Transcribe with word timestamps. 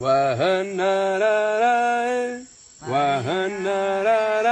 Wahanarae, 0.00 1.60
Wahanarae, 2.88 4.48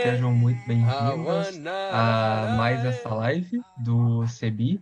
Sejam 0.04 0.32
muito 0.32 0.64
bem-vindos 0.68 1.66
a 1.66 2.54
mais 2.56 2.84
essa 2.84 3.12
live 3.12 3.60
do 3.76 4.24
CEBI. 4.28 4.76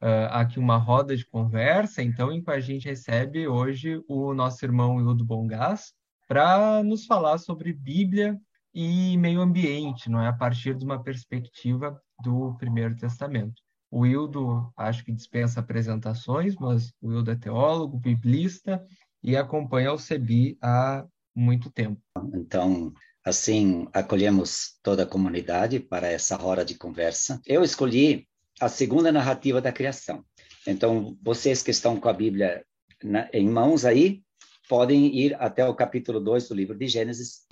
Uh, 0.00 0.26
aqui 0.30 0.58
uma 0.58 0.78
roda 0.78 1.14
de 1.14 1.26
conversa, 1.26 2.02
então, 2.02 2.32
em 2.32 2.42
que 2.42 2.50
a 2.50 2.60
gente 2.60 2.88
recebe 2.88 3.46
hoje 3.46 4.02
o 4.08 4.32
nosso 4.32 4.64
irmão 4.64 4.98
Hildo 4.98 5.26
Bongás 5.26 5.92
para 6.26 6.82
nos 6.82 7.04
falar 7.04 7.36
sobre 7.36 7.74
Bíblia 7.74 8.38
e 8.72 9.18
meio 9.18 9.42
ambiente, 9.42 10.08
não 10.08 10.18
é? 10.18 10.28
A 10.28 10.32
partir 10.32 10.74
de 10.74 10.84
uma 10.86 11.02
perspectiva 11.02 12.00
do 12.24 12.54
Primeiro 12.56 12.96
Testamento. 12.96 13.60
O 13.92 14.06
Hildo, 14.06 14.72
acho 14.74 15.04
que 15.04 15.12
dispensa 15.12 15.60
apresentações, 15.60 16.54
mas 16.56 16.94
o 16.98 17.12
Hildo 17.12 17.30
é 17.30 17.36
teólogo, 17.36 17.98
biblista 17.98 18.82
e 19.22 19.36
acompanha 19.36 19.92
o 19.92 19.98
CEBI 19.98 20.56
há 20.62 21.04
muito 21.36 21.70
tempo. 21.70 22.00
Então, 22.32 22.90
assim, 23.22 23.86
acolhemos 23.92 24.78
toda 24.82 25.02
a 25.02 25.06
comunidade 25.06 25.78
para 25.78 26.08
essa 26.08 26.42
hora 26.42 26.64
de 26.64 26.74
conversa. 26.74 27.38
Eu 27.44 27.62
escolhi 27.62 28.26
a 28.58 28.66
segunda 28.66 29.12
narrativa 29.12 29.60
da 29.60 29.70
criação. 29.70 30.24
Então, 30.66 31.14
vocês 31.22 31.62
que 31.62 31.70
estão 31.70 32.00
com 32.00 32.08
a 32.08 32.14
Bíblia 32.14 32.64
na, 33.04 33.28
em 33.30 33.46
mãos 33.46 33.84
aí, 33.84 34.22
podem 34.70 35.14
ir 35.14 35.34
até 35.38 35.66
o 35.66 35.74
capítulo 35.74 36.18
2 36.18 36.48
do 36.48 36.54
livro 36.54 36.78
de 36.78 36.88
Gênesis. 36.88 37.42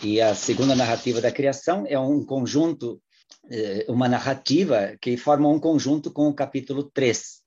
E 0.00 0.20
a 0.20 0.32
segunda 0.32 0.76
narrativa 0.76 1.20
da 1.20 1.32
criação 1.32 1.84
é 1.88 1.98
um 1.98 2.24
conjunto, 2.24 3.02
uma 3.88 4.08
narrativa 4.08 4.96
que 5.00 5.16
forma 5.16 5.48
um 5.48 5.58
conjunto 5.58 6.10
com 6.10 6.28
o 6.28 6.34
capítulo 6.34 6.84
3. 6.84 7.42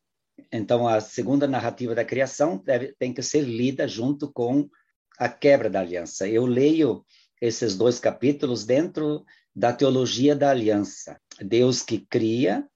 Então, 0.52 0.88
a 0.88 0.99
segunda 0.99 1.47
narrativa 1.47 1.94
da 1.94 2.05
criação 2.05 2.57
deve, 2.57 2.95
tem 2.97 3.13
que 3.13 3.21
ser 3.21 3.41
lida 3.41 3.88
junto 3.88 4.31
com 4.31 4.69
a 5.17 5.29
quebra 5.29 5.69
da 5.69 5.79
aliança. 5.79 6.27
Eu 6.27 6.45
leio 6.45 7.05
esses 7.39 7.75
dois 7.75 7.99
capítulos 7.99 8.66
dentro 8.66 9.23
da 9.55 9.73
teologia 9.73 10.35
da 10.35 10.49
aliança. 10.49 11.19
Deus 11.39 11.81
que 11.81 11.99
cria 11.99 12.67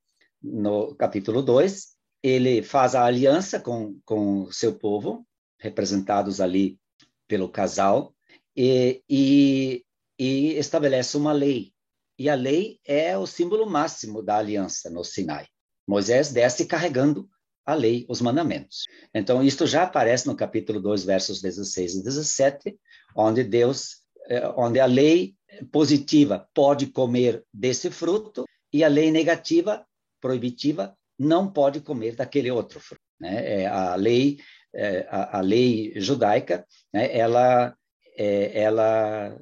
no 0.41 0.93
capítulo 0.95 1.41
2, 1.41 1.95
ele 2.21 2.61
faz 2.61 2.95
a 2.95 3.05
aliança 3.05 3.59
com, 3.59 3.99
com 4.05 4.51
seu 4.51 4.77
povo, 4.77 5.25
representados 5.59 6.41
ali 6.41 6.79
pelo 7.27 7.49
casal, 7.49 8.13
e, 8.55 9.01
e, 9.09 9.83
e 10.19 10.53
estabelece 10.53 11.17
uma 11.17 11.31
lei. 11.31 11.74
E 12.17 12.29
a 12.29 12.35
lei 12.35 12.79
é 12.85 13.17
o 13.17 13.25
símbolo 13.25 13.65
máximo 13.65 14.21
da 14.21 14.37
aliança 14.37 14.89
no 14.89 15.03
Sinai. 15.03 15.47
Moisés 15.87 16.31
desce 16.31 16.65
carregando 16.65 17.29
a 17.65 17.73
lei, 17.73 18.05
os 18.07 18.21
mandamentos. 18.21 18.85
Então, 19.13 19.43
isto 19.43 19.65
já 19.65 19.83
aparece 19.83 20.27
no 20.27 20.35
capítulo 20.35 20.79
2, 20.79 21.03
versos 21.03 21.41
16 21.41 21.95
e 21.95 22.03
17, 22.03 22.79
onde 23.15 23.43
Deus, 23.43 24.01
eh, 24.29 24.47
onde 24.55 24.79
a 24.79 24.85
lei 24.85 25.35
positiva 25.71 26.47
pode 26.53 26.87
comer 26.87 27.43
desse 27.53 27.89
fruto 27.89 28.45
e 28.71 28.83
a 28.83 28.87
lei 28.87 29.11
negativa 29.11 29.85
proibitiva 30.21 30.95
não 31.17 31.51
pode 31.51 31.81
comer 31.81 32.15
daquele 32.15 32.51
outro 32.51 32.79
fruto. 32.79 33.01
Né? 33.19 33.61
É, 33.61 33.67
a 33.67 33.95
lei 33.95 34.37
é, 34.73 35.07
a, 35.09 35.39
lei 35.39 35.93
judaica 35.95 36.65
né? 36.93 37.17
ela 37.17 37.73
é, 38.17 38.61
ela 38.61 39.39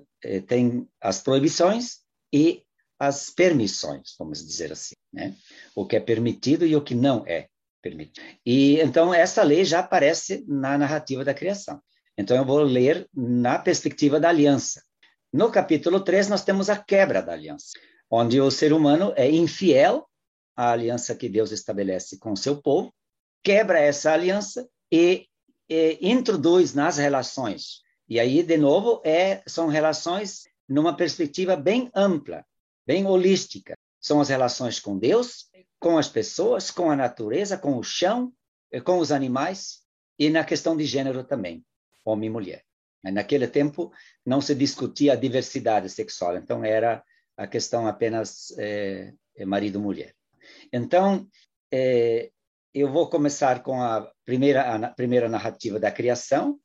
tem 0.47 0.88
as 1.01 1.22
proibições 1.22 2.01
e 2.31 2.62
as 3.08 3.30
permissões, 3.30 4.16
vamos 4.18 4.46
dizer 4.46 4.72
assim, 4.72 4.96
né? 5.12 5.36
o 5.75 5.86
que 5.86 5.96
é 5.96 6.00
permitido 6.00 6.66
e 6.66 6.75
o 6.75 6.84
que 6.84 6.96
não 6.96 7.25
é 7.28 7.47
permitido. 7.81 8.25
E 8.46 8.80
então 8.80 9.14
essa 9.14 9.44
lei 9.44 9.66
já 9.66 9.80
aparece 9.80 10.44
na 10.47 10.78
narrativa 10.78 11.24
da 11.24 11.34
criação. 11.34 11.81
Então 12.18 12.38
eu 12.38 12.46
vou 12.46 12.62
ler 12.62 13.08
na 13.14 13.59
perspectiva 13.59 14.19
da 14.19 14.30
aliança. 14.30 14.84
No 15.31 15.52
capítulo 15.52 16.00
3 16.00 16.28
nós 16.28 16.44
temos 16.44 16.69
a 16.69 16.78
quebra 16.78 17.22
da 17.22 17.34
aliança, 17.34 17.72
onde 18.09 18.40
o 18.40 18.52
ser 18.52 18.72
humano 18.72 19.14
é 19.16 19.30
infiel 19.30 20.08
a 20.56 20.72
aliança 20.72 21.16
que 21.16 21.28
Deus 21.28 21.52
estabelece 21.52 22.20
com 22.20 22.34
o 22.34 22.38
seu 22.38 22.62
povo, 22.62 22.94
quebra 23.44 23.80
essa 23.80 24.12
aliança 24.12 24.68
e, 24.91 25.28
e 25.68 25.97
introduz 26.02 26.74
nas 26.74 26.97
relações. 26.97 27.81
E 28.08 28.20
aí, 28.20 28.44
de 28.44 28.58
novo, 28.58 29.02
é, 29.03 29.41
são 29.47 29.68
relações 29.68 30.44
numa 30.70 30.96
perspectiva 30.96 31.56
bem 31.56 31.90
ampla, 31.96 32.46
bem 32.85 33.05
holística. 33.05 33.77
São 33.99 34.19
as 34.19 34.29
relações 34.29 34.79
com 34.79 34.97
Deus, 34.97 35.49
com 35.79 35.97
as 35.97 36.09
pessoas, 36.09 36.69
com 36.71 36.91
a 36.91 36.95
natureza, 36.95 37.57
com 37.57 37.77
o 37.77 37.83
chão, 37.83 38.33
com 38.83 38.97
os 38.99 39.11
animais 39.11 39.81
e 40.17 40.29
na 40.29 40.44
questão 40.44 40.75
de 40.75 40.85
gênero 40.85 41.23
também, 41.23 41.66
homem 42.03 42.27
e 42.27 42.31
mulher. 42.31 42.63
Naquele 43.03 43.47
tempo 43.47 43.91
não 44.25 44.39
se 44.39 44.55
discutia 44.55 45.13
a 45.13 45.17
diversidade 45.17 45.89
sexual, 45.89 46.38
então 46.38 46.63
era 46.63 47.03
a 47.35 47.47
questão 47.47 47.88
apenas 47.88 48.53
é, 48.57 49.13
marido-mulher. 49.45 50.16
Então, 50.72 51.27
é, 51.72 52.31
eu 52.73 52.89
vou 52.91 53.09
começar 53.09 53.61
com 53.61 53.81
a 53.81 54.09
primeira, 54.25 54.75
a 54.75 54.89
primeira 54.89 55.27
narrativa 55.27 55.79
da 55.79 55.91
criação, 55.91 56.59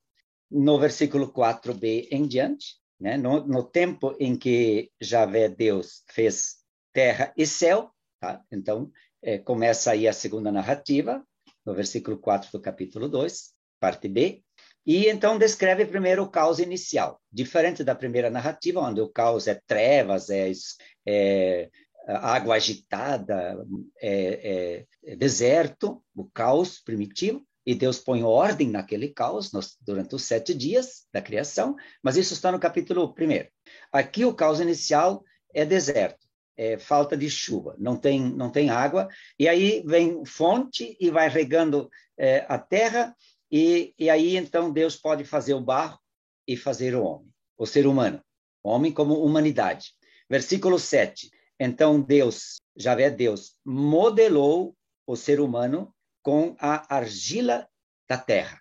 no 0.50 0.78
versículo 0.78 1.32
4b 1.32 2.08
em 2.10 2.26
diante, 2.26 2.76
né? 3.00 3.16
no, 3.16 3.46
no 3.46 3.62
tempo 3.62 4.16
em 4.18 4.36
que 4.36 4.90
Javé 5.00 5.48
Deus 5.48 6.02
fez 6.08 6.56
terra 6.92 7.32
e 7.36 7.46
céu, 7.46 7.90
tá? 8.20 8.42
então 8.50 8.90
é, 9.22 9.38
começa 9.38 9.92
aí 9.92 10.08
a 10.08 10.12
segunda 10.12 10.50
narrativa, 10.50 11.24
no 11.64 11.74
versículo 11.74 12.18
4 12.18 12.50
do 12.52 12.60
capítulo 12.60 13.08
2, 13.08 13.52
parte 13.80 14.08
B, 14.08 14.42
e 14.86 15.06
então 15.08 15.38
descreve 15.38 15.84
primeiro 15.84 16.22
o 16.22 16.30
caos 16.30 16.58
inicial, 16.58 17.20
diferente 17.30 17.84
da 17.84 17.94
primeira 17.94 18.30
narrativa, 18.30 18.80
onde 18.80 19.00
o 19.00 19.08
caos 19.08 19.46
é 19.46 19.60
trevas, 19.66 20.30
é, 20.30 20.50
é 21.06 21.68
água 22.06 22.54
agitada, 22.54 23.56
é, 24.00 24.86
é, 25.04 25.16
deserto, 25.16 26.02
o 26.16 26.24
caos 26.24 26.80
primitivo, 26.80 27.46
e 27.68 27.74
Deus 27.74 27.98
põe 27.98 28.22
ordem 28.22 28.70
naquele 28.70 29.10
caos 29.10 29.52
nos, 29.52 29.76
durante 29.82 30.14
os 30.14 30.22
sete 30.22 30.54
dias 30.54 31.06
da 31.12 31.20
criação, 31.20 31.76
mas 32.02 32.16
isso 32.16 32.32
está 32.32 32.50
no 32.50 32.58
capítulo 32.58 33.12
primeiro. 33.12 33.50
Aqui 33.92 34.24
o 34.24 34.32
caos 34.32 34.58
inicial 34.58 35.22
é 35.52 35.66
deserto, 35.66 36.26
é 36.56 36.78
falta 36.78 37.14
de 37.14 37.28
chuva, 37.28 37.76
não 37.78 37.94
tem, 37.94 38.22
não 38.22 38.48
tem 38.48 38.70
água, 38.70 39.06
e 39.38 39.46
aí 39.46 39.82
vem 39.84 40.24
fonte 40.24 40.96
e 40.98 41.10
vai 41.10 41.28
regando 41.28 41.90
é, 42.16 42.46
a 42.48 42.56
terra, 42.58 43.14
e, 43.52 43.92
e 43.98 44.08
aí 44.08 44.38
então 44.38 44.72
Deus 44.72 44.96
pode 44.96 45.24
fazer 45.24 45.52
o 45.52 45.60
barro 45.60 46.00
e 46.46 46.56
fazer 46.56 46.94
o 46.94 47.04
homem, 47.04 47.28
o 47.58 47.66
ser 47.66 47.86
humano, 47.86 48.22
homem 48.64 48.90
como 48.90 49.22
humanidade. 49.22 49.92
Versículo 50.26 50.78
7. 50.78 51.30
Então 51.60 52.00
Deus, 52.00 52.62
Javé 52.74 53.10
Deus, 53.10 53.58
modelou 53.62 54.74
o 55.06 55.14
ser 55.14 55.38
humano 55.38 55.94
com 56.28 56.54
a 56.60 56.94
argila 56.94 57.66
da 58.06 58.18
terra. 58.18 58.60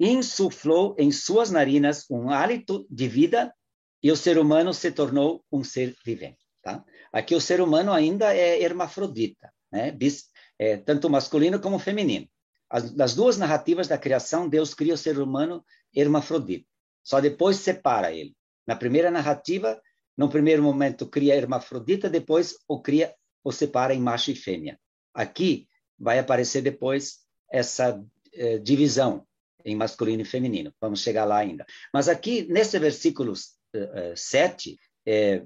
Insuflou 0.00 0.96
em 0.98 1.12
suas 1.12 1.50
narinas 1.50 2.06
um 2.10 2.30
hálito 2.30 2.86
de 2.88 3.06
vida 3.06 3.54
e 4.02 4.10
o 4.10 4.16
ser 4.16 4.38
humano 4.38 4.72
se 4.72 4.90
tornou 4.90 5.44
um 5.52 5.62
ser 5.62 5.94
vivente. 6.02 6.38
Tá? 6.62 6.82
Aqui 7.12 7.34
o 7.34 7.42
ser 7.42 7.60
humano 7.60 7.92
ainda 7.92 8.34
é 8.34 8.62
hermafrodita, 8.62 9.52
né? 9.70 9.90
Bis, 9.90 10.30
é, 10.58 10.78
tanto 10.78 11.10
masculino 11.10 11.60
como 11.60 11.78
feminino. 11.78 12.26
As, 12.70 12.90
das 12.90 13.14
duas 13.14 13.36
narrativas 13.36 13.86
da 13.86 13.98
criação, 13.98 14.48
Deus 14.48 14.72
cria 14.72 14.94
o 14.94 14.96
ser 14.98 15.18
humano 15.18 15.62
hermafrodita. 15.94 16.66
Só 17.02 17.20
depois 17.20 17.58
separa 17.58 18.14
ele. 18.14 18.34
Na 18.66 18.76
primeira 18.76 19.10
narrativa, 19.10 19.78
no 20.16 20.30
primeiro 20.30 20.62
momento 20.62 21.06
cria 21.06 21.34
hermafrodita, 21.34 22.08
depois 22.08 22.54
o 22.66 22.80
cria 22.80 23.14
o 23.44 23.52
separa 23.52 23.92
em 23.92 24.00
macho 24.00 24.30
e 24.30 24.34
fêmea. 24.34 24.80
Aqui 25.12 25.68
vai 25.98 26.18
aparecer 26.18 26.62
depois 26.62 27.20
essa 27.50 28.02
eh, 28.32 28.58
divisão 28.58 29.26
em 29.64 29.74
masculino 29.74 30.22
e 30.22 30.26
feminino. 30.26 30.72
Vamos 30.80 31.00
chegar 31.00 31.24
lá 31.24 31.38
ainda. 31.38 31.64
Mas 31.92 32.08
aqui, 32.08 32.46
nesse 32.50 32.78
versículo 32.78 33.32
eh, 33.72 34.14
7 34.14 34.78
eh, 35.06 35.44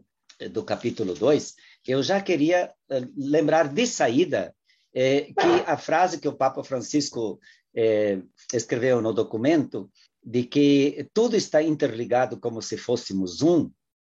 do 0.51 0.65
capítulo 0.65 1.15
2, 1.15 1.55
eu 1.87 2.03
já 2.03 2.21
queria 2.21 2.73
eh, 2.91 3.09
lembrar 3.17 3.73
de 3.73 3.87
saída 3.87 4.55
é, 4.93 5.23
que 5.23 5.65
a 5.67 5.77
frase 5.77 6.19
que 6.19 6.27
o 6.27 6.37
Papa 6.37 6.65
Francisco 6.65 7.39
escreveu 8.53 9.01
no 9.01 9.13
documento 9.13 9.89
de 10.25 10.43
que 10.43 11.09
tudo 11.13 11.37
está 11.37 11.63
interligado 11.63 12.41
como 12.41 12.61
se 12.61 12.77
fôssemos 12.77 13.41
um 13.41 13.71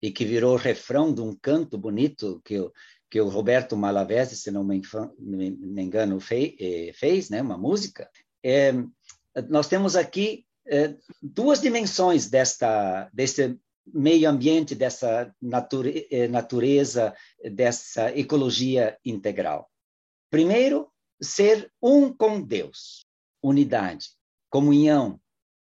e 0.01 0.13
que 0.13 0.25
virou 0.25 0.55
refrão 0.55 1.13
de 1.13 1.21
um 1.21 1.35
canto 1.35 1.77
bonito 1.77 2.41
que 2.45 2.61
o, 2.61 2.73
que 3.11 3.21
o 3.21 3.29
Roberto 3.29 3.77
Malavese, 3.77 4.37
se 4.37 4.51
não 4.51 4.63
me, 4.63 4.81
engano, 5.83 6.21
fez, 6.21 6.55
eh, 6.61 6.93
fez 6.95 7.31
né, 7.31 7.41
uma 7.41 7.57
música. 7.57 8.11
É, 8.43 8.73
nós 9.49 9.69
temos 9.69 9.97
aqui 9.97 10.45
é, 10.67 10.95
duas 11.23 11.61
dimensões 11.61 12.29
desta, 12.29 13.11
meio 13.87 14.29
ambiente, 14.29 14.75
dessa 14.75 15.35
nature, 15.41 16.07
é, 16.11 16.29
natureza, 16.29 17.15
dessa 17.53 18.17
ecologia 18.17 18.99
integral. 19.05 19.71
Primeiro, 20.31 20.93
ser 21.21 21.73
um 21.83 22.13
com 22.13 22.41
Deus, 22.41 23.07
unidade, 23.43 24.11
comunhão. 24.51 25.21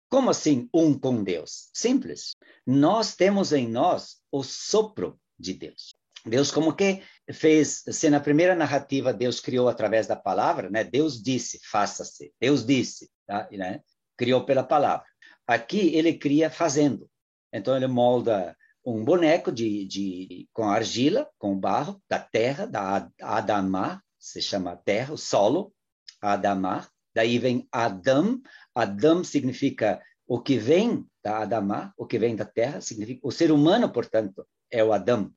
Como 0.09 0.29
assim 0.29 0.69
um 0.73 0.97
com 0.97 1.23
Deus? 1.23 1.69
Simples. 1.73 2.35
Nós 2.65 3.15
temos 3.15 3.51
em 3.51 3.67
nós 3.67 4.21
o 4.31 4.43
sopro 4.43 5.19
de 5.37 5.53
Deus. 5.53 5.93
Deus 6.25 6.51
como 6.51 6.73
que 6.73 7.03
fez, 7.33 7.83
se 7.89 8.09
na 8.09 8.19
primeira 8.19 8.55
narrativa 8.55 9.13
Deus 9.13 9.39
criou 9.39 9.67
através 9.67 10.07
da 10.07 10.15
palavra, 10.15 10.69
né? 10.69 10.83
Deus 10.83 11.21
disse, 11.21 11.59
faça-se. 11.69 12.33
Deus 12.39 12.65
disse, 12.65 13.09
tá? 13.27 13.47
né? 13.51 13.81
Criou 14.17 14.45
pela 14.45 14.63
palavra. 14.63 15.05
Aqui 15.45 15.93
ele 15.95 16.17
cria 16.17 16.49
fazendo. 16.49 17.09
Então 17.51 17.75
ele 17.75 17.87
molda 17.87 18.55
um 18.85 19.03
boneco 19.03 19.51
de, 19.51 19.85
de 19.85 20.49
com 20.53 20.69
argila, 20.69 21.29
com 21.37 21.59
barro 21.59 22.01
da 22.09 22.19
terra, 22.19 22.65
da 22.65 23.09
Adamá, 23.21 24.01
se 24.17 24.41
chama 24.41 24.77
terra, 24.77 25.13
o 25.13 25.17
solo, 25.17 25.73
Adamá. 26.21 26.87
Daí 27.13 27.37
vem 27.37 27.67
Adam. 27.71 28.41
Adam 28.73 29.23
significa 29.23 30.01
o 30.25 30.41
que 30.41 30.57
vem 30.57 31.05
da 31.23 31.39
Adamá, 31.39 31.93
o 31.97 32.05
que 32.05 32.17
vem 32.17 32.35
da 32.35 32.45
terra, 32.45 32.81
significa 32.81 33.19
o 33.23 33.31
ser 33.31 33.51
humano, 33.51 33.91
portanto, 33.91 34.47
é 34.71 34.83
o 34.83 34.91
Adam, 34.91 35.31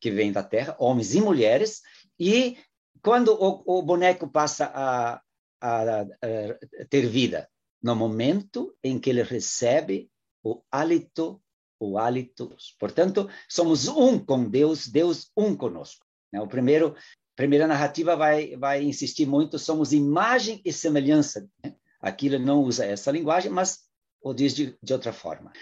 que 0.00 0.10
vem 0.10 0.32
da 0.32 0.42
terra, 0.42 0.76
homens 0.78 1.14
e 1.14 1.20
mulheres, 1.20 1.82
e 2.18 2.56
quando 3.02 3.32
o, 3.32 3.78
o 3.78 3.82
boneco 3.82 4.28
passa 4.28 4.70
a, 4.74 5.20
a, 5.60 6.00
a, 6.02 6.86
ter 6.88 7.06
vida, 7.06 7.48
no 7.82 7.94
momento 7.94 8.74
em 8.82 8.98
que 8.98 9.10
ele 9.10 9.22
recebe 9.22 10.10
o 10.42 10.62
hálito, 10.70 11.40
o 11.78 11.98
hálito. 11.98 12.54
Portanto, 12.78 13.28
somos 13.48 13.88
um 13.88 14.18
com 14.18 14.44
Deus, 14.48 14.86
Deus 14.86 15.30
um 15.36 15.56
conosco. 15.56 16.04
Né? 16.32 16.40
O 16.40 16.46
primeiro, 16.46 16.94
primeira 17.34 17.66
narrativa 17.66 18.16
vai 18.16 18.56
vai 18.56 18.82
insistir 18.82 19.26
muito, 19.26 19.58
somos 19.58 19.92
imagem 19.92 20.60
e 20.64 20.72
semelhança. 20.72 21.48
Né? 21.64 21.74
Aqui 22.00 22.26
ele 22.26 22.38
não 22.38 22.62
usa 22.62 22.84
essa 22.84 23.10
linguagem, 23.10 23.50
mas 23.50 23.80
o 24.22 24.34
diz 24.34 24.54
de, 24.54 24.76
de 24.82 24.92
outra 24.92 25.12
forma. 25.12 25.52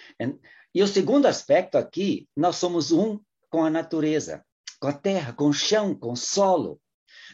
E 0.74 0.82
o 0.82 0.88
segundo 0.88 1.26
aspecto 1.26 1.78
aqui, 1.78 2.28
nós 2.36 2.56
somos 2.56 2.90
um 2.92 3.20
com 3.50 3.64
a 3.64 3.70
natureza, 3.70 4.44
com 4.80 4.88
a 4.88 4.92
terra, 4.92 5.32
com 5.32 5.48
o 5.48 5.52
chão, 5.52 5.94
com 5.94 6.12
o 6.12 6.16
solo. 6.16 6.80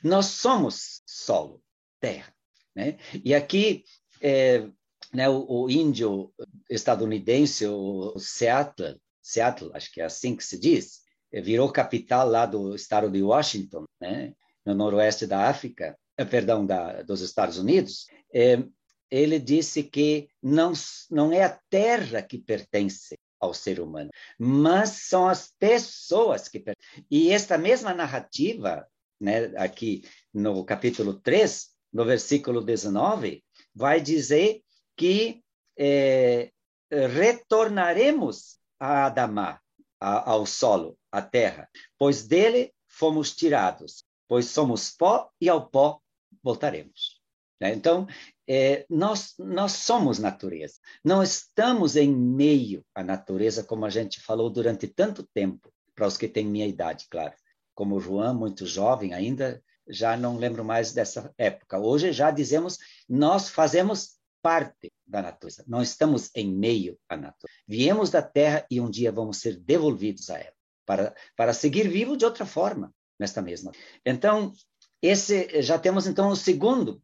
Nós 0.02 0.26
somos 0.26 1.02
solo, 1.06 1.62
terra. 2.00 2.34
Né? 2.74 2.98
E 3.24 3.34
aqui, 3.34 3.84
é, 4.20 4.68
né, 5.12 5.28
o, 5.28 5.46
o, 5.48 5.70
índio 5.70 6.32
estadunidense, 6.68 7.66
o 7.66 8.18
Seattle, 8.18 8.98
Seattle, 9.22 9.70
acho 9.74 9.92
que 9.92 10.00
é 10.00 10.04
assim 10.04 10.34
que 10.34 10.44
se 10.44 10.58
diz, 10.58 11.02
é, 11.32 11.40
virou 11.40 11.70
capital 11.70 12.28
lá 12.28 12.46
do 12.46 12.74
estado 12.74 13.10
de 13.10 13.22
Washington, 13.22 13.84
né, 14.00 14.34
no 14.64 14.74
noroeste 14.74 15.26
da 15.26 15.48
África, 15.48 15.96
é, 16.16 16.24
perdão, 16.24 16.66
da, 16.66 17.02
dos 17.02 17.20
Estados 17.20 17.58
Unidos. 17.58 18.06
É, 18.32 18.62
ele 19.10 19.38
disse 19.38 19.82
que 19.82 20.28
não, 20.42 20.72
não 21.10 21.32
é 21.32 21.44
a 21.44 21.60
terra 21.70 22.22
que 22.22 22.38
pertence 22.38 23.16
ao 23.40 23.52
ser 23.52 23.80
humano, 23.80 24.10
mas 24.38 24.90
são 25.08 25.28
as 25.28 25.52
pessoas 25.58 26.48
que 26.48 26.62
e 27.10 27.30
esta 27.30 27.58
mesma 27.58 27.92
narrativa, 27.92 28.86
né, 29.20 29.52
aqui 29.56 30.02
no 30.32 30.64
capítulo 30.64 31.14
3, 31.14 31.68
no 31.92 32.04
versículo 32.04 32.60
19, 32.60 33.44
vai 33.74 34.00
dizer 34.00 34.62
que 34.96 35.42
é, 35.76 36.50
retornaremos 36.90 38.58
a 38.78 39.06
Adamá, 39.06 39.60
a, 40.00 40.30
ao 40.30 40.46
solo, 40.46 40.98
à 41.10 41.22
terra, 41.22 41.68
pois 41.98 42.26
dele 42.26 42.72
fomos 42.86 43.34
tirados, 43.34 44.04
pois 44.28 44.46
somos 44.46 44.90
pó 44.90 45.30
e 45.40 45.48
ao 45.48 45.68
pó 45.68 46.00
voltaremos. 46.42 47.23
Né? 47.60 47.72
Então, 47.74 48.06
é, 48.48 48.84
nós, 48.88 49.34
nós 49.38 49.72
somos 49.72 50.18
natureza. 50.18 50.74
Não 51.04 51.22
estamos 51.22 51.96
em 51.96 52.14
meio 52.14 52.84
à 52.94 53.02
natureza, 53.02 53.64
como 53.64 53.84
a 53.84 53.90
gente 53.90 54.20
falou 54.20 54.50
durante 54.50 54.86
tanto 54.86 55.22
tempo, 55.34 55.72
para 55.94 56.06
os 56.06 56.16
que 56.16 56.28
têm 56.28 56.46
minha 56.46 56.66
idade, 56.66 57.06
claro. 57.10 57.34
Como 57.74 57.96
o 57.96 58.00
João, 58.00 58.34
muito 58.34 58.66
jovem 58.66 59.14
ainda, 59.14 59.62
já 59.88 60.16
não 60.16 60.36
lembro 60.36 60.64
mais 60.64 60.92
dessa 60.92 61.32
época. 61.38 61.78
Hoje 61.78 62.12
já 62.12 62.30
dizemos, 62.30 62.78
nós 63.08 63.48
fazemos 63.48 64.18
parte 64.42 64.92
da 65.06 65.22
natureza, 65.22 65.64
não 65.66 65.80
estamos 65.80 66.30
em 66.34 66.52
meio 66.52 66.98
à 67.08 67.16
natureza. 67.16 67.58
Viemos 67.66 68.10
da 68.10 68.20
terra 68.20 68.66
e 68.70 68.80
um 68.80 68.90
dia 68.90 69.10
vamos 69.10 69.38
ser 69.38 69.58
devolvidos 69.58 70.28
a 70.28 70.38
ela, 70.38 70.52
para, 70.84 71.14
para 71.34 71.54
seguir 71.54 71.88
vivo 71.88 72.16
de 72.16 72.24
outra 72.24 72.44
forma, 72.44 72.92
nesta 73.18 73.40
mesma. 73.40 73.72
Então, 74.04 74.52
esse 75.00 75.62
já 75.62 75.78
temos 75.78 76.06
então 76.06 76.28
o 76.28 76.36
segundo 76.36 77.02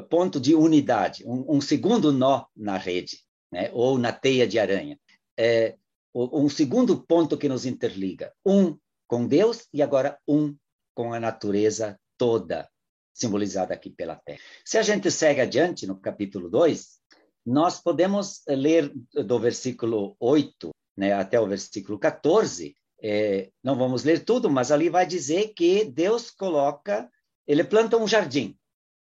ponto 0.00 0.40
de 0.40 0.54
unidade, 0.54 1.24
um, 1.26 1.56
um 1.56 1.60
segundo 1.60 2.12
nó 2.12 2.46
na 2.56 2.76
rede, 2.76 3.18
né? 3.52 3.70
ou 3.72 3.98
na 3.98 4.12
teia 4.12 4.46
de 4.46 4.58
aranha. 4.58 4.98
É, 5.36 5.76
um 6.14 6.48
segundo 6.48 7.02
ponto 7.02 7.36
que 7.36 7.48
nos 7.48 7.66
interliga, 7.66 8.32
um 8.46 8.78
com 9.06 9.26
Deus 9.26 9.66
e 9.72 9.82
agora 9.82 10.18
um 10.28 10.56
com 10.94 11.12
a 11.12 11.18
natureza 11.18 11.98
toda, 12.16 12.68
simbolizada 13.12 13.74
aqui 13.74 13.90
pela 13.90 14.16
terra. 14.16 14.38
Se 14.64 14.78
a 14.78 14.82
gente 14.82 15.10
segue 15.10 15.40
adiante 15.40 15.86
no 15.86 15.98
capítulo 15.98 16.48
2, 16.48 17.00
nós 17.44 17.80
podemos 17.80 18.42
ler 18.46 18.92
do 19.12 19.38
versículo 19.38 20.16
8 20.20 20.70
né, 20.96 21.12
até 21.12 21.40
o 21.40 21.46
versículo 21.46 21.98
14, 21.98 22.76
é, 23.02 23.50
não 23.62 23.76
vamos 23.76 24.04
ler 24.04 24.24
tudo, 24.24 24.48
mas 24.48 24.70
ali 24.70 24.88
vai 24.88 25.06
dizer 25.06 25.52
que 25.54 25.84
Deus 25.84 26.30
coloca, 26.30 27.10
ele 27.46 27.64
planta 27.64 27.96
um 27.96 28.08
jardim, 28.08 28.56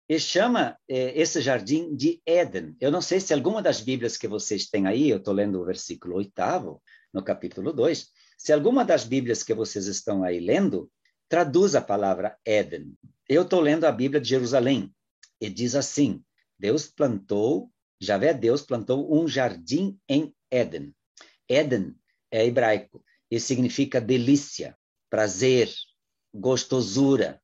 e 0.08 0.20
chama 0.20 0.78
eh, 0.88 1.20
esse 1.20 1.42
jardim 1.42 1.96
de 1.96 2.22
Éden. 2.26 2.76
Eu 2.80 2.92
não 2.92 3.02
sei 3.02 3.20
se 3.20 3.34
alguma 3.34 3.62
das 3.62 3.80
Bíblias 3.80 4.18
que 4.18 4.28
vocês 4.28 4.70
têm 4.70 4.86
aí, 4.88 5.10
eu 5.10 5.18
estou 5.18 5.34
lendo 5.34 5.62
o 5.62 5.66
versículo 5.66 6.16
oitavo, 6.16 6.82
no 7.14 7.24
capítulo 7.24 7.72
2, 7.72 8.08
se 8.38 8.52
alguma 8.52 8.84
das 8.84 9.06
Bíblias 9.06 9.44
que 9.44 9.54
vocês 9.54 9.86
estão 9.86 10.24
aí 10.24 10.40
lendo, 10.40 10.92
traduz 11.30 11.76
a 11.76 11.82
palavra 11.82 12.38
Éden. 12.46 12.94
Eu 13.30 13.44
estou 13.44 13.62
lendo 13.62 13.86
a 13.86 13.92
Bíblia 13.92 14.20
de 14.20 14.30
Jerusalém, 14.30 14.94
e 15.40 15.50
diz 15.50 15.76
assim, 15.76 16.24
Deus 16.58 16.88
plantou, 16.88 17.70
Javé 18.00 18.34
Deus 18.34 18.62
plantou 18.62 19.14
um 19.14 19.28
jardim 19.28 20.00
em 20.08 20.34
Éden. 20.50 20.96
Éden 21.50 21.96
é 22.32 22.46
hebraico 22.46 23.04
e 23.30 23.40
significa 23.40 24.00
delícia, 24.00 24.78
prazer, 25.10 25.70
gostosura, 26.34 27.42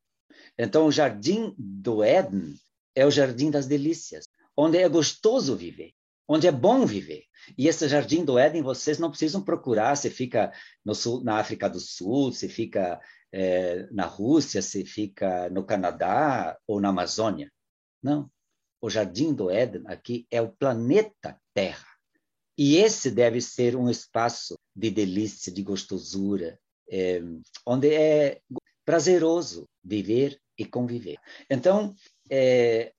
então, 0.62 0.86
o 0.88 0.92
jardim 0.92 1.56
do 1.58 2.04
Éden 2.04 2.54
é 2.94 3.06
o 3.06 3.12
jardim 3.12 3.50
das 3.50 3.66
delícias, 3.66 4.28
onde 4.58 4.78
é 4.78 4.90
gostoso 4.90 5.56
viver, 5.56 5.94
onde 6.28 6.48
é 6.48 6.52
bom 6.52 6.86
viver. 6.86 7.24
E 7.58 7.70
esse 7.70 7.88
jardim 7.88 8.26
do 8.26 8.38
Éden, 8.38 8.62
vocês 8.62 9.00
não 9.00 9.10
precisam 9.10 9.42
procurar 9.42 9.96
se 9.96 10.10
fica 10.10 10.52
sul, 10.94 11.24
na 11.24 11.38
África 11.38 11.70
do 11.70 11.80
Sul, 11.80 12.34
se 12.34 12.50
fica 12.50 13.00
é, 13.32 13.88
na 13.90 14.06
Rússia, 14.06 14.62
se 14.62 14.84
fica 14.84 15.50
no 15.50 15.64
Canadá 15.64 16.60
ou 16.68 16.82
na 16.82 16.90
Amazônia. 16.90 17.50
Não. 18.04 18.30
O 18.82 18.90
jardim 18.90 19.34
do 19.34 19.50
Éden 19.50 19.84
aqui 19.86 20.28
é 20.30 20.42
o 20.42 20.52
planeta 20.52 21.40
Terra. 21.54 21.88
E 22.58 22.76
esse 22.76 23.10
deve 23.10 23.40
ser 23.40 23.78
um 23.78 23.90
espaço 23.90 24.60
de 24.76 24.92
delícia, 24.92 25.54
de 25.54 25.64
gostosura, 25.64 26.60
é, 26.90 27.22
onde 27.66 27.94
é 27.94 28.42
prazeroso 28.84 29.70
viver 29.84 30.38
e 30.60 30.66
conviver. 30.66 31.18
Então, 31.50 31.96
é, 32.30 32.92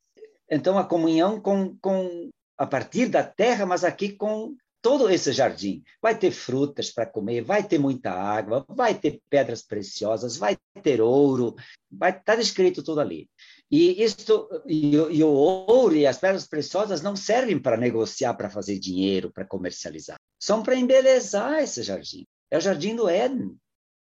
então 0.50 0.78
a 0.78 0.84
comunhão 0.84 1.40
com, 1.40 1.76
com 1.80 2.30
a 2.58 2.66
partir 2.66 3.06
da 3.06 3.22
terra, 3.22 3.64
mas 3.66 3.84
aqui 3.84 4.12
com 4.12 4.56
todo 4.82 5.10
esse 5.10 5.32
jardim. 5.32 5.82
Vai 6.00 6.18
ter 6.18 6.30
frutas 6.30 6.90
para 6.90 7.06
comer, 7.06 7.42
vai 7.42 7.62
ter 7.62 7.78
muita 7.78 8.10
água, 8.10 8.64
vai 8.68 8.94
ter 8.94 9.20
pedras 9.28 9.62
preciosas, 9.62 10.36
vai 10.36 10.56
ter 10.82 11.00
ouro, 11.00 11.54
vai 11.90 12.10
estar 12.10 12.22
tá 12.22 12.36
descrito 12.36 12.82
tudo 12.82 13.00
ali. 13.00 13.28
E 13.70 14.02
isto 14.02 14.48
e, 14.66 14.94
e, 14.94 15.22
o 15.22 15.28
ouro 15.28 15.94
e 15.94 16.06
as 16.06 16.18
pedras 16.18 16.46
preciosas 16.46 17.02
não 17.02 17.14
servem 17.14 17.58
para 17.58 17.76
negociar, 17.76 18.34
para 18.34 18.50
fazer 18.50 18.78
dinheiro, 18.78 19.30
para 19.30 19.44
comercializar. 19.44 20.18
São 20.40 20.62
para 20.62 20.76
embelezar 20.76 21.60
esse 21.60 21.82
jardim. 21.82 22.26
É 22.50 22.58
o 22.58 22.60
jardim 22.60 22.96
do 22.96 23.08
Éden, 23.08 23.56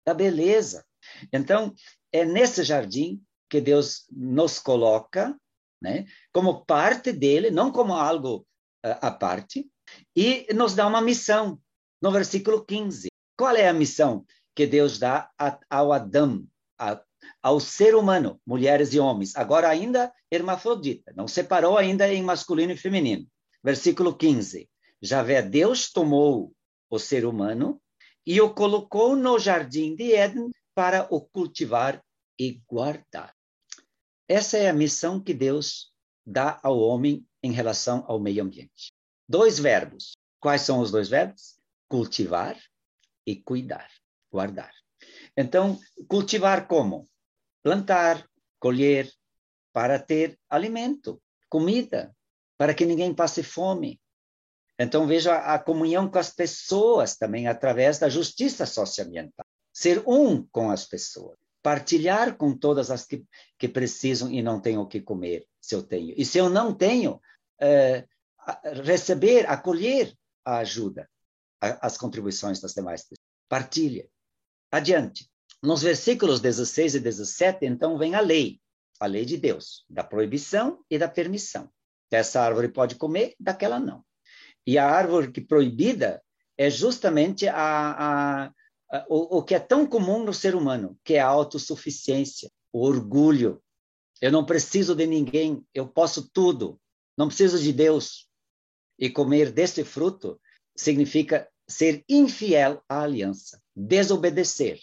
da 0.06 0.14
beleza. 0.14 0.86
Então, 1.34 1.74
é 2.12 2.24
nesse 2.24 2.64
jardim 2.64 3.22
que 3.50 3.62
Deus 3.62 4.06
nos 4.12 4.60
coloca, 4.60 5.36
né, 5.82 6.06
como 6.34 6.66
parte 6.66 7.12
dele, 7.12 7.52
não 7.52 7.72
como 7.72 7.94
algo 7.94 8.46
uh, 8.86 8.98
à 9.02 9.12
parte, 9.12 9.70
e 10.16 10.48
nos 10.54 10.76
dá 10.76 10.88
uma 10.88 11.02
missão, 11.02 11.60
no 12.02 12.12
versículo 12.12 12.66
15. 12.66 13.08
Qual 13.38 13.56
é 13.56 13.68
a 13.68 13.74
missão 13.74 14.26
que 14.56 14.66
Deus 14.66 14.98
dá 14.98 15.30
a, 15.38 15.60
ao 15.70 15.94
Adão, 15.94 16.46
ao 17.42 17.60
ser 17.60 17.96
humano, 17.96 18.42
mulheres 18.46 18.94
e 18.94 19.00
homens, 19.00 19.36
agora 19.36 19.70
ainda 19.70 20.12
hermafrodita, 20.32 21.14
não 21.16 21.28
separou 21.28 21.78
ainda 21.78 22.12
em 22.12 22.24
masculino 22.24 22.74
e 22.74 22.78
feminino. 22.78 23.26
Versículo 23.64 24.16
15. 24.16 24.70
Javé 25.02 25.42
Deus 25.42 25.92
tomou 25.92 26.54
o 26.90 26.98
ser 26.98 27.26
humano 27.26 27.82
e 28.26 28.42
o 28.42 28.54
colocou 28.54 29.16
no 29.16 29.38
jardim 29.38 29.96
de 29.96 30.14
Éden 30.14 30.50
para 30.74 31.08
o 31.10 31.22
cultivar 31.22 32.02
e 32.40 32.62
guardar. 32.68 33.37
Essa 34.30 34.58
é 34.58 34.68
a 34.68 34.74
missão 34.74 35.22
que 35.22 35.34
Deus 35.34 35.94
dá 36.26 36.60
ao 36.62 36.78
homem 36.78 37.26
em 37.42 37.54
relação 37.54 38.04
ao 38.08 38.20
meio 38.20 38.44
ambiente. 38.44 38.92
Dois 39.28 39.58
verbos. 39.58 40.18
Quais 40.42 40.64
são 40.64 40.82
os 40.82 40.92
dois 40.92 41.08
verbos? 41.08 41.58
Cultivar 41.88 42.62
e 43.26 43.38
cuidar, 43.38 43.90
guardar. 44.30 44.74
Então, 45.36 45.80
cultivar 46.10 46.68
como? 46.68 47.08
Plantar, 47.64 48.28
colher, 48.60 49.10
para 49.72 49.98
ter 49.98 50.38
alimento, 50.50 51.22
comida, 51.50 52.14
para 52.58 52.74
que 52.74 52.86
ninguém 52.86 53.14
passe 53.14 53.42
fome. 53.44 54.02
Então, 54.78 55.08
veja 55.08 55.38
a 55.38 55.58
comunhão 55.58 56.10
com 56.10 56.20
as 56.20 56.32
pessoas 56.32 57.16
também 57.16 57.48
através 57.48 57.98
da 57.98 58.10
justiça 58.10 58.66
socioambiental. 58.66 59.46
Ser 59.72 60.04
um 60.06 60.46
com 60.48 60.70
as 60.70 60.86
pessoas 60.86 61.38
partilhar 61.68 62.38
com 62.38 62.58
todas 62.58 62.90
as 62.90 63.06
que, 63.06 63.26
que 63.60 63.68
precisam 63.68 64.32
e 64.32 64.42
não 64.42 64.58
têm 64.58 64.78
o 64.78 64.88
que 64.88 65.02
comer, 65.02 65.46
se 65.60 65.76
eu 65.76 65.84
tenho. 65.84 66.14
E 66.16 66.24
se 66.24 66.38
eu 66.38 66.50
não 66.50 66.74
tenho, 66.74 67.20
é, 67.60 68.08
receber, 68.86 69.46
acolher 69.50 70.16
a 70.46 70.60
ajuda, 70.60 71.10
a, 71.60 71.86
as 71.86 71.98
contribuições 71.98 72.62
das 72.62 72.74
demais 72.74 73.02
pessoas. 73.02 73.20
Partilha. 73.50 74.08
Adiante. 74.72 75.30
Nos 75.62 75.82
versículos 75.82 76.40
16 76.40 76.96
e 76.96 77.00
17, 77.02 77.66
então, 77.66 77.98
vem 77.98 78.16
a 78.16 78.22
lei, 78.22 78.62
a 78.98 79.06
lei 79.06 79.26
de 79.26 79.36
Deus, 79.36 79.84
da 79.90 80.06
proibição 80.06 80.86
e 80.90 80.98
da 80.98 81.10
permissão. 81.10 81.70
Dessa 82.10 82.40
árvore 82.40 82.70
pode 82.70 82.96
comer, 82.96 83.36
daquela 83.38 83.78
não. 83.78 84.06
E 84.66 84.78
a 84.78 84.90
árvore 84.90 85.34
que 85.34 85.42
proibida 85.42 86.24
é 86.58 86.70
justamente 86.70 87.46
a, 87.46 87.58
a, 88.46 88.52
o, 89.10 89.38
o 89.38 89.44
que 89.44 89.56
é 89.56 89.60
tão 89.60 89.86
comum 89.86 90.24
no 90.24 90.34
ser 90.34 90.56
humano, 90.56 90.98
que 91.04 91.16
é 91.16 91.20
a 91.20 91.28
autossuficiência, 91.28 92.50
o 92.72 92.86
orgulho. 92.86 93.62
Eu 94.22 94.32
não 94.32 94.46
preciso 94.46 94.96
de 94.96 95.06
ninguém, 95.06 95.66
eu 95.74 95.88
posso 95.88 96.30
tudo, 96.30 96.80
não 97.18 97.28
preciso 97.28 97.60
de 97.60 97.74
Deus. 97.74 98.28
E 98.98 99.10
comer 99.10 99.52
deste 99.52 99.84
fruto 99.84 100.40
significa 100.76 101.48
ser 101.68 102.04
infiel 102.08 102.82
à 102.88 103.02
aliança, 103.02 103.62
desobedecer, 103.76 104.80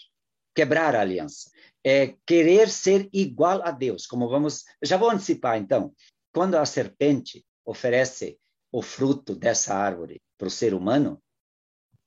quebrar 0.53 0.95
a 0.95 1.01
aliança. 1.01 1.49
É 1.83 2.15
querer 2.25 2.69
ser 2.69 3.09
igual 3.13 3.61
a 3.63 3.71
Deus, 3.71 4.07
como 4.07 4.27
vamos. 4.27 4.63
Já 4.81 4.97
vou 4.97 5.09
antecipar, 5.09 5.57
então. 5.57 5.93
Quando 6.33 6.55
a 6.55 6.65
serpente 6.65 7.45
oferece 7.63 8.39
o 8.71 8.81
fruto 8.81 9.35
dessa 9.35 9.75
árvore 9.75 10.21
para 10.37 10.47
o 10.47 10.51
ser 10.51 10.73
humano, 10.73 11.21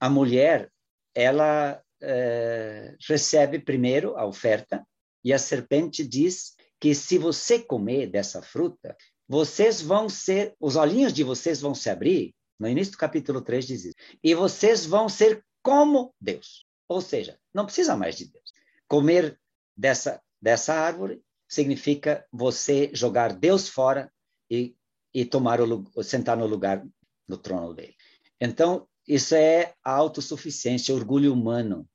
a 0.01 0.09
mulher 0.11 0.73
ela 1.15 1.83
é, 2.01 2.95
recebe 3.09 3.59
primeiro 3.59 4.17
a 4.17 4.27
oferta 4.27 4.87
e 5.25 5.33
a 5.33 5.39
serpente 5.39 6.07
diz 6.07 6.55
que 6.81 6.95
se 6.95 7.19
você 7.19 7.59
comer 7.59 8.07
dessa 8.07 8.41
fruta, 8.41 8.97
vocês 9.29 9.83
vão 9.83 10.09
ser, 10.09 10.55
os 10.61 10.77
olhinhos 10.77 11.13
de 11.13 11.23
vocês 11.23 11.61
vão 11.61 11.75
se 11.75 11.91
abrir, 11.91 12.35
no 12.59 12.69
início 12.69 12.93
do 12.93 12.99
capítulo 12.99 13.41
3 13.41 13.67
diz 13.67 13.85
isso, 13.85 13.97
e 14.23 14.35
vocês 14.35 14.87
vão 14.87 15.09
ser 15.09 15.45
como 15.63 16.15
Deus. 16.21 16.67
Ou 16.89 17.01
seja, 17.01 17.39
não 17.53 17.67
precisa 17.67 17.97
mais 17.97 18.17
de 18.17 18.27
Deus. 18.27 18.53
Comer 18.87 19.39
dessa, 19.77 20.23
dessa 20.41 20.75
árvore 20.75 21.23
significa 21.47 22.27
você 22.33 22.91
jogar 22.95 23.35
Deus 23.35 23.69
fora 23.69 24.11
e, 24.51 24.75
e 25.13 25.25
tomar 25.25 25.61
o, 25.61 26.03
sentar 26.03 26.37
no 26.37 26.47
lugar, 26.47 26.85
no 27.29 27.37
trono 27.37 27.75
dele. 27.75 27.95
Então, 28.41 28.88
isso 29.09 29.35
é 29.35 29.73
a 29.83 29.93
autossuficiência, 29.93 30.95
orgulho 30.95 31.33
humano. 31.33 31.89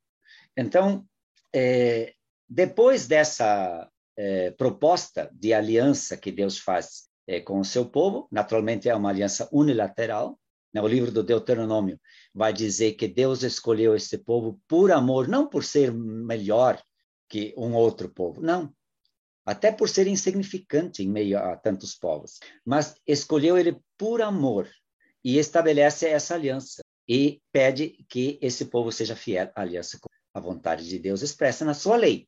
Então, 0.57 1.05
é, 1.53 2.13
depois 2.49 3.07
dessa 3.07 3.87
é, 4.17 4.51
proposta 4.51 5.29
de 5.31 5.53
aliança 5.53 6.17
que 6.17 6.31
Deus 6.31 6.57
faz 6.57 7.07
é, 7.27 7.39
com 7.39 7.59
o 7.59 7.65
seu 7.65 7.85
povo, 7.85 8.27
naturalmente 8.31 8.89
é 8.89 8.95
uma 8.95 9.09
aliança 9.09 9.47
unilateral. 9.51 10.39
Né? 10.73 10.81
O 10.81 10.87
livro 10.87 11.11
do 11.11 11.23
Deuteronômio 11.23 11.99
vai 12.33 12.51
dizer 12.51 12.93
que 12.93 13.07
Deus 13.07 13.43
escolheu 13.43 13.95
esse 13.95 14.17
povo 14.17 14.59
por 14.67 14.91
amor, 14.91 15.27
não 15.27 15.47
por 15.47 15.63
ser 15.63 15.93
melhor 15.93 16.81
que 17.29 17.53
um 17.55 17.73
outro 17.73 18.09
povo, 18.09 18.41
não. 18.41 18.73
Até 19.45 19.71
por 19.71 19.89
ser 19.89 20.07
insignificante 20.07 21.03
em 21.03 21.09
meio 21.09 21.37
a 21.37 21.55
tantos 21.57 21.95
povos, 21.95 22.39
mas 22.65 22.95
escolheu 23.05 23.57
ele 23.57 23.77
por 23.97 24.21
amor 24.21 24.69
e 25.23 25.37
estabelece 25.37 26.07
essa 26.07 26.35
aliança 26.35 26.82
e 27.07 27.41
pede 27.51 28.05
que 28.09 28.39
esse 28.41 28.65
povo 28.65 28.91
seja 28.91 29.15
fiel 29.15 29.51
à 29.55 29.61
aliança 29.61 29.97
com 29.99 30.09
a 30.33 30.39
vontade 30.39 30.87
de 30.87 30.97
Deus 30.97 31.21
expressa 31.21 31.63
na 31.63 31.73
sua 31.73 31.95
lei. 31.95 32.27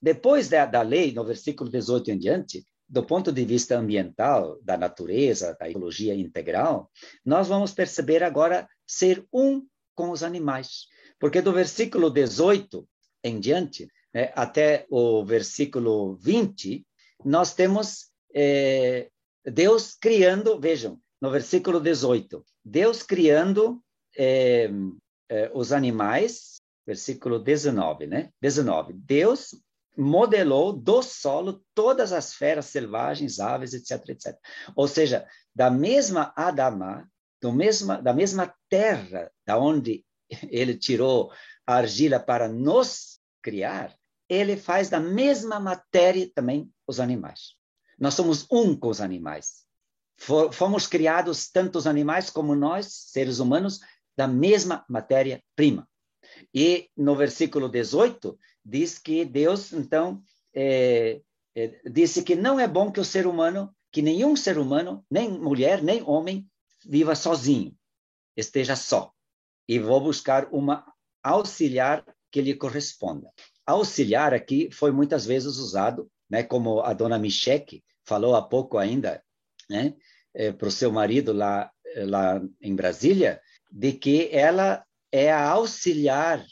Depois 0.00 0.48
da, 0.48 0.64
da 0.66 0.82
lei, 0.82 1.12
no 1.12 1.24
versículo 1.24 1.70
18 1.70 2.10
em 2.10 2.18
diante, 2.18 2.64
do 2.88 3.04
ponto 3.04 3.32
de 3.32 3.44
vista 3.44 3.78
ambiental, 3.78 4.58
da 4.62 4.76
natureza, 4.76 5.56
da 5.58 5.70
ecologia 5.70 6.14
integral, 6.14 6.90
nós 7.24 7.48
vamos 7.48 7.72
perceber 7.72 8.22
agora 8.22 8.68
ser 8.86 9.26
um 9.32 9.66
com 9.94 10.10
os 10.10 10.22
animais. 10.22 10.86
Porque 11.18 11.40
do 11.40 11.52
versículo 11.52 12.10
18 12.10 12.86
em 13.24 13.38
diante, 13.38 13.88
né, 14.12 14.32
até 14.34 14.86
o 14.90 15.24
versículo 15.24 16.16
20, 16.16 16.84
nós 17.24 17.54
temos 17.54 18.10
é, 18.34 19.08
Deus 19.44 19.94
criando, 19.94 20.60
vejam, 20.60 20.98
no 21.20 21.30
versículo 21.30 21.80
18, 21.80 22.44
Deus 22.64 23.02
criando 23.02 23.82
é, 24.16 24.70
é, 25.28 25.50
os 25.54 25.72
animais, 25.72 26.56
versículo 26.86 27.38
19, 27.38 28.06
né? 28.06 28.30
19. 28.40 28.92
Deus 28.92 29.54
modelou 29.96 30.72
do 30.72 31.02
solo 31.02 31.62
todas 31.74 32.12
as 32.12 32.34
feras 32.34 32.66
selvagens, 32.66 33.38
aves, 33.38 33.74
etc, 33.74 34.08
etc. 34.10 34.38
Ou 34.74 34.88
seja, 34.88 35.26
da 35.54 35.70
mesma 35.70 36.32
Adama, 36.34 37.08
do 37.40 37.52
mesma, 37.52 38.00
da 38.00 38.12
mesma 38.12 38.54
terra 38.68 39.30
da 39.46 39.58
onde 39.58 40.04
ele 40.48 40.76
tirou 40.76 41.32
a 41.66 41.76
argila 41.76 42.18
para 42.18 42.48
nos 42.48 43.20
criar, 43.42 43.94
ele 44.28 44.56
faz 44.56 44.88
da 44.88 44.98
mesma 44.98 45.60
matéria 45.60 46.30
também 46.34 46.72
os 46.86 47.00
animais. 47.00 47.54
Nós 47.98 48.14
somos 48.14 48.46
um 48.50 48.74
com 48.74 48.88
os 48.88 49.00
animais. 49.00 49.62
Fomos 50.52 50.86
criados 50.86 51.50
tanto 51.50 51.76
os 51.78 51.86
animais 51.86 52.30
como 52.30 52.54
nós, 52.54 52.86
seres 52.86 53.40
humanos, 53.40 53.80
da 54.16 54.26
mesma 54.26 54.84
matéria-prima. 54.88 55.88
E 56.54 56.88
no 56.96 57.14
versículo 57.16 57.68
18, 57.68 58.38
diz 58.64 58.98
que 58.98 59.24
Deus, 59.24 59.72
então, 59.72 60.22
é, 60.54 61.20
é, 61.54 61.80
disse 61.90 62.22
que 62.22 62.34
não 62.34 62.58
é 62.58 62.68
bom 62.68 62.90
que 62.90 63.00
o 63.00 63.04
ser 63.04 63.26
humano, 63.26 63.74
que 63.90 64.02
nenhum 64.02 64.36
ser 64.36 64.58
humano, 64.58 65.04
nem 65.10 65.30
mulher, 65.30 65.82
nem 65.82 66.02
homem, 66.02 66.46
viva 66.84 67.14
sozinho, 67.14 67.74
esteja 68.36 68.76
só. 68.76 69.12
E 69.68 69.78
vou 69.78 70.00
buscar 70.00 70.48
uma 70.52 70.84
auxiliar 71.22 72.04
que 72.30 72.40
lhe 72.40 72.54
corresponda. 72.54 73.30
Auxiliar 73.66 74.34
aqui 74.34 74.70
foi 74.72 74.90
muitas 74.90 75.24
vezes 75.24 75.56
usado, 75.56 76.10
né, 76.28 76.42
como 76.42 76.80
a 76.80 76.92
dona 76.92 77.18
Micheque 77.18 77.84
falou 78.04 78.34
há 78.34 78.42
pouco 78.42 78.78
ainda, 78.78 79.22
né, 79.68 79.94
é, 80.34 80.50
para 80.50 80.68
o 80.68 80.72
seu 80.72 80.90
marido 80.90 81.32
lá, 81.32 81.70
lá 81.94 82.42
em 82.60 82.74
Brasília, 82.74 83.40
de 83.72 83.92
que 83.92 84.28
ela 84.30 84.84
é 85.10 85.32
a 85.32 85.48
auxiliar 85.48 86.44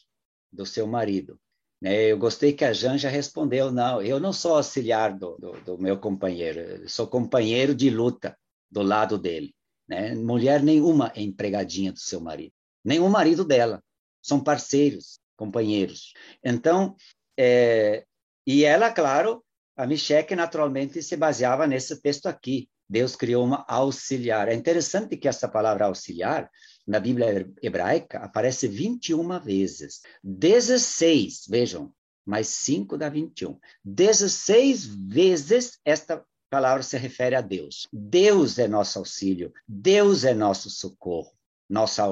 do 0.51 0.65
seu 0.65 0.87
marido. 0.87 1.39
Né? 1.81 2.05
Eu 2.05 2.19
gostei 2.19 2.53
que 2.53 2.65
a 2.65 2.73
Janja 2.73 3.09
respondeu, 3.09 3.71
não, 3.71 4.03
eu 4.03 4.19
não 4.19 4.33
sou 4.33 4.57
auxiliar 4.57 5.17
do, 5.17 5.37
do, 5.37 5.53
do 5.61 5.79
meu 5.79 5.99
companheiro, 5.99 6.89
sou 6.89 7.07
companheiro 7.07 7.75
de 7.75 7.91
luta 7.91 8.37
do 8.71 8.83
lado 8.83 9.19
dele. 9.19 9.55
Né? 9.87 10.15
Mulher 10.15 10.63
nenhuma 10.63 11.13
é 11.15 11.23
empregadinha 11.23 11.93
do 11.93 11.99
seu 11.99 12.21
marido, 12.21 12.53
nem 12.85 12.99
o 12.99 13.09
marido 13.09 13.45
dela, 13.45 13.83
são 14.23 14.43
parceiros, 14.43 15.21
companheiros. 15.37 16.15
Então, 16.43 16.95
é, 17.39 18.05
e 18.47 18.65
ela, 18.65 18.91
claro, 18.91 19.45
a 19.77 19.87
Micheque 19.87 20.35
naturalmente 20.35 21.03
se 21.03 21.17
baseava 21.17 21.67
nesse 21.67 22.01
texto 22.01 22.27
aqui. 22.27 22.69
Deus 22.89 23.15
criou 23.15 23.45
uma 23.45 23.65
auxiliar. 23.69 24.49
É 24.49 24.55
interessante 24.55 25.17
que 25.17 25.29
essa 25.29 25.49
palavra 25.49 25.87
auxiliar 25.87 26.51
na 26.87 26.99
Bíblia 26.99 27.49
hebraica 27.63 28.19
aparece 28.19 28.67
21 28.67 29.39
vezes. 29.41 30.01
16, 30.23 31.47
vejam, 31.49 31.93
mais 32.25 32.49
5 32.49 32.97
dá 32.97 33.09
21. 33.09 33.59
16 33.85 34.87
vezes 34.87 35.79
esta 35.85 36.25
palavra 36.51 36.83
se 36.83 36.99
refere 36.99 37.37
a 37.37 37.41
Deus. 37.41 37.87
Deus 37.93 38.59
é 38.59 38.67
nosso 38.67 38.99
auxílio, 38.99 39.53
Deus 39.67 40.25
é 40.25 40.35
nosso 40.35 40.69
socorro, 40.69 41.33
nossa, 41.69 42.05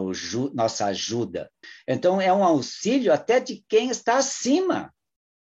nossa 0.55 0.87
ajuda. 0.87 1.51
Então, 1.87 2.21
é 2.21 2.33
um 2.33 2.45
auxílio 2.45 3.13
até 3.13 3.41
de 3.41 3.65
quem 3.69 3.91
está 3.91 4.17
acima, 4.17 4.95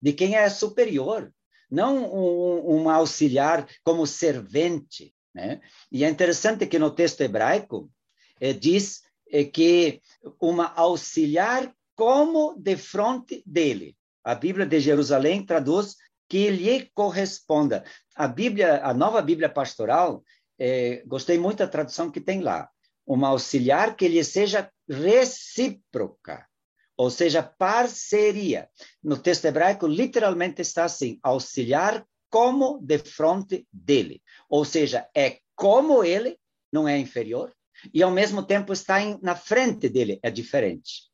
de 0.02 0.12
quem 0.12 0.34
é 0.34 0.48
superior, 0.50 1.32
não 1.70 2.12
um, 2.12 2.82
um 2.82 2.90
auxiliar 2.90 3.68
como 3.84 4.06
servente. 4.06 5.14
Né? 5.32 5.60
E 5.92 6.04
é 6.04 6.08
interessante 6.08 6.66
que 6.66 6.78
no 6.78 6.90
texto 6.90 7.20
hebraico 7.20 7.88
eh, 8.40 8.52
diz 8.52 9.02
que 9.52 10.00
uma 10.40 10.72
auxiliar 10.74 11.72
como 11.94 12.54
de 12.58 12.76
frente 12.76 13.42
dele. 13.46 13.96
A 14.24 14.34
Bíblia 14.34 14.66
de 14.66 14.80
Jerusalém 14.80 15.44
traduz 15.44 15.96
que 16.28 16.50
lhe 16.50 16.90
corresponda. 16.94 17.84
A 18.14 18.28
Bíblia, 18.28 18.84
a 18.84 18.94
nova 18.94 19.20
Bíblia 19.20 19.48
pastoral, 19.48 20.22
é, 20.58 21.02
gostei 21.06 21.38
muito 21.38 21.58
da 21.58 21.68
tradução 21.68 22.10
que 22.10 22.20
tem 22.20 22.40
lá. 22.40 22.68
Uma 23.06 23.28
auxiliar 23.28 23.96
que 23.96 24.06
lhe 24.06 24.22
seja 24.22 24.70
recíproca, 24.88 26.46
ou 26.96 27.10
seja, 27.10 27.42
parceria. 27.42 28.68
No 29.02 29.16
texto 29.16 29.46
hebraico, 29.46 29.86
literalmente 29.86 30.62
está 30.62 30.84
assim: 30.84 31.18
auxiliar 31.22 32.06
como 32.28 32.78
de 32.80 32.98
frente 32.98 33.66
dele. 33.72 34.22
Ou 34.48 34.64
seja, 34.64 35.08
é 35.14 35.38
como 35.56 36.04
ele, 36.04 36.38
não 36.72 36.86
é 36.86 36.98
inferior, 36.98 37.52
e 37.92 38.02
ao 38.02 38.10
mesmo 38.10 38.42
tempo 38.42 38.72
está 38.72 39.00
em, 39.00 39.18
na 39.22 39.34
frente 39.34 39.88
dele, 39.88 40.18
é 40.22 40.30
diferente. 40.30 41.10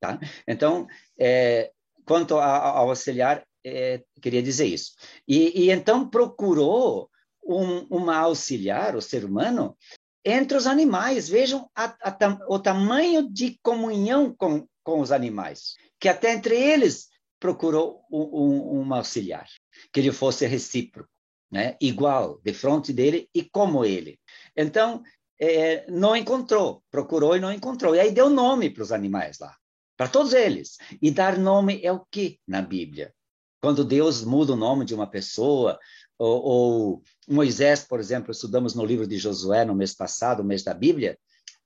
Tá? 0.00 0.18
Então, 0.46 0.86
é, 1.18 1.72
quanto 2.04 2.38
ao 2.38 2.88
auxiliar, 2.88 3.44
é, 3.64 4.02
queria 4.22 4.42
dizer 4.42 4.66
isso. 4.66 4.92
E, 5.26 5.64
e 5.64 5.70
então 5.70 6.08
procurou 6.08 7.10
um, 7.44 7.86
uma 7.90 8.16
auxiliar, 8.16 8.94
o 8.94 9.02
ser 9.02 9.24
humano, 9.24 9.76
entre 10.24 10.56
os 10.56 10.66
animais. 10.66 11.28
Vejam 11.28 11.68
a, 11.74 11.96
a, 12.02 12.38
o 12.48 12.58
tamanho 12.58 13.28
de 13.30 13.58
comunhão 13.62 14.34
com, 14.34 14.66
com 14.84 15.00
os 15.00 15.10
animais, 15.10 15.74
que 15.98 16.08
até 16.08 16.32
entre 16.32 16.56
eles 16.56 17.08
procurou 17.40 18.04
um, 18.10 18.80
um, 18.80 18.94
auxiliar, 18.94 19.46
que 19.92 20.00
ele 20.00 20.12
fosse 20.12 20.46
recíproco, 20.46 21.08
né? 21.50 21.76
igual, 21.80 22.40
de 22.44 22.52
frente 22.52 22.92
dele 22.92 23.28
e 23.34 23.42
como 23.42 23.84
ele. 23.84 24.18
Então, 24.56 25.02
é, 25.40 25.90
não 25.90 26.16
encontrou, 26.16 26.82
procurou 26.90 27.36
e 27.36 27.40
não 27.40 27.52
encontrou. 27.52 27.94
E 27.94 28.00
aí 28.00 28.10
deu 28.10 28.28
nome 28.28 28.70
para 28.70 28.82
os 28.82 28.92
animais 28.92 29.38
lá, 29.38 29.56
para 29.96 30.08
todos 30.08 30.32
eles. 30.32 30.78
E 31.00 31.10
dar 31.10 31.38
nome 31.38 31.80
é 31.82 31.92
o 31.92 32.04
que 32.10 32.40
na 32.46 32.60
Bíblia? 32.60 33.14
Quando 33.60 33.84
Deus 33.84 34.24
muda 34.24 34.52
o 34.52 34.56
nome 34.56 34.84
de 34.84 34.94
uma 34.94 35.06
pessoa, 35.08 35.78
ou, 36.16 36.42
ou 36.42 37.02
Moisés, 37.28 37.82
por 37.82 38.00
exemplo, 38.00 38.32
estudamos 38.32 38.74
no 38.74 38.84
livro 38.84 39.06
de 39.06 39.18
Josué 39.18 39.64
no 39.64 39.74
mês 39.74 39.94
passado, 39.94 40.40
o 40.40 40.44
mês 40.44 40.62
da 40.62 40.74
Bíblia, 40.74 41.18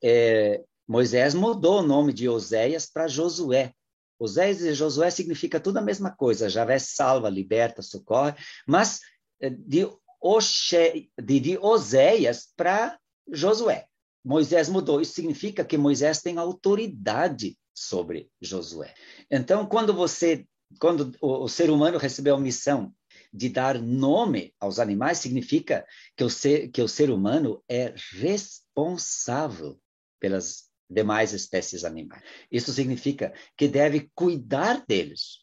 é, 0.03 0.63
Moisés 0.87 1.35
mudou 1.35 1.81
o 1.81 1.87
nome 1.87 2.13
de 2.13 2.29
Oséias 2.29 2.87
para 2.87 3.09
Josué. 3.09 3.73
Oséias 4.19 4.61
e 4.61 4.75
Josué 4.75 5.11
significa 5.11 5.59
tudo 5.59 5.79
a 5.79 5.83
mesma 5.83 6.11
coisa, 6.11 6.49
Javé 6.49 6.79
salva, 6.79 7.29
liberta, 7.29 7.83
socorre, 7.83 8.35
mas 8.67 9.01
é, 9.41 9.51
de, 9.51 9.89
Oxe, 10.21 11.11
de, 11.21 11.41
de 11.41 11.59
Oséias 11.59 12.49
para 12.57 12.99
Josué. 13.31 13.87
Moisés 14.25 14.69
mudou, 14.69 15.01
isso 15.01 15.15
significa 15.15 15.65
que 15.65 15.77
Moisés 15.77 16.23
tem 16.23 16.39
autoridade 16.39 17.59
sobre 17.75 18.31
Josué. 18.41 18.95
Então, 19.31 19.67
quando 19.67 19.93
você 19.93 20.47
quando 20.79 21.15
o, 21.21 21.45
o 21.45 21.49
ser 21.49 21.71
humano 21.71 21.99
recebeu 21.99 22.35
a 22.35 22.41
missão 22.41 22.95
de 23.33 23.49
dar 23.49 23.81
nome 23.81 24.55
aos 24.61 24.79
animais, 24.79 25.19
significa 25.19 25.87
que 26.17 26.25
o 26.25 26.31
ser, 26.31 26.69
que 26.69 26.83
o 26.83 26.89
ser 26.89 27.11
humano 27.11 27.63
é 27.69 27.95
responsável 28.13 29.81
pelas 30.21 30.71
demais 30.89 31.33
espécies 31.33 31.85
animais. 31.85 32.23
Isso 32.51 32.73
significa 32.73 33.33
que 33.57 33.67
deve 33.67 34.11
cuidar 34.15 34.85
deles. 34.87 35.43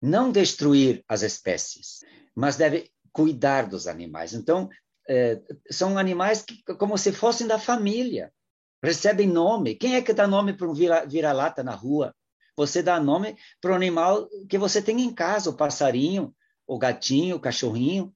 Não 0.00 0.30
destruir 0.30 1.02
as 1.08 1.22
espécies, 1.22 2.00
mas 2.34 2.56
deve 2.56 2.90
cuidar 3.12 3.68
dos 3.68 3.86
animais. 3.86 4.34
Então, 4.34 4.68
é, 5.08 5.40
são 5.70 5.98
animais 5.98 6.42
que, 6.42 6.62
como 6.74 6.96
se 6.98 7.12
fossem 7.12 7.46
da 7.46 7.58
família, 7.58 8.32
recebem 8.82 9.28
nome. 9.28 9.74
Quem 9.74 9.96
é 9.96 10.02
que 10.02 10.12
dá 10.12 10.26
nome 10.26 10.52
para 10.52 10.68
um 10.68 10.74
vira-lata 10.74 11.62
na 11.62 11.74
rua? 11.74 12.14
Você 12.56 12.82
dá 12.82 12.98
nome 12.98 13.36
para 13.60 13.72
o 13.72 13.74
animal 13.74 14.28
que 14.48 14.56
você 14.56 14.80
tem 14.80 15.00
em 15.00 15.14
casa, 15.14 15.50
o 15.50 15.56
passarinho, 15.56 16.34
o 16.66 16.78
gatinho, 16.78 17.36
o 17.36 17.40
cachorrinho, 17.40 18.14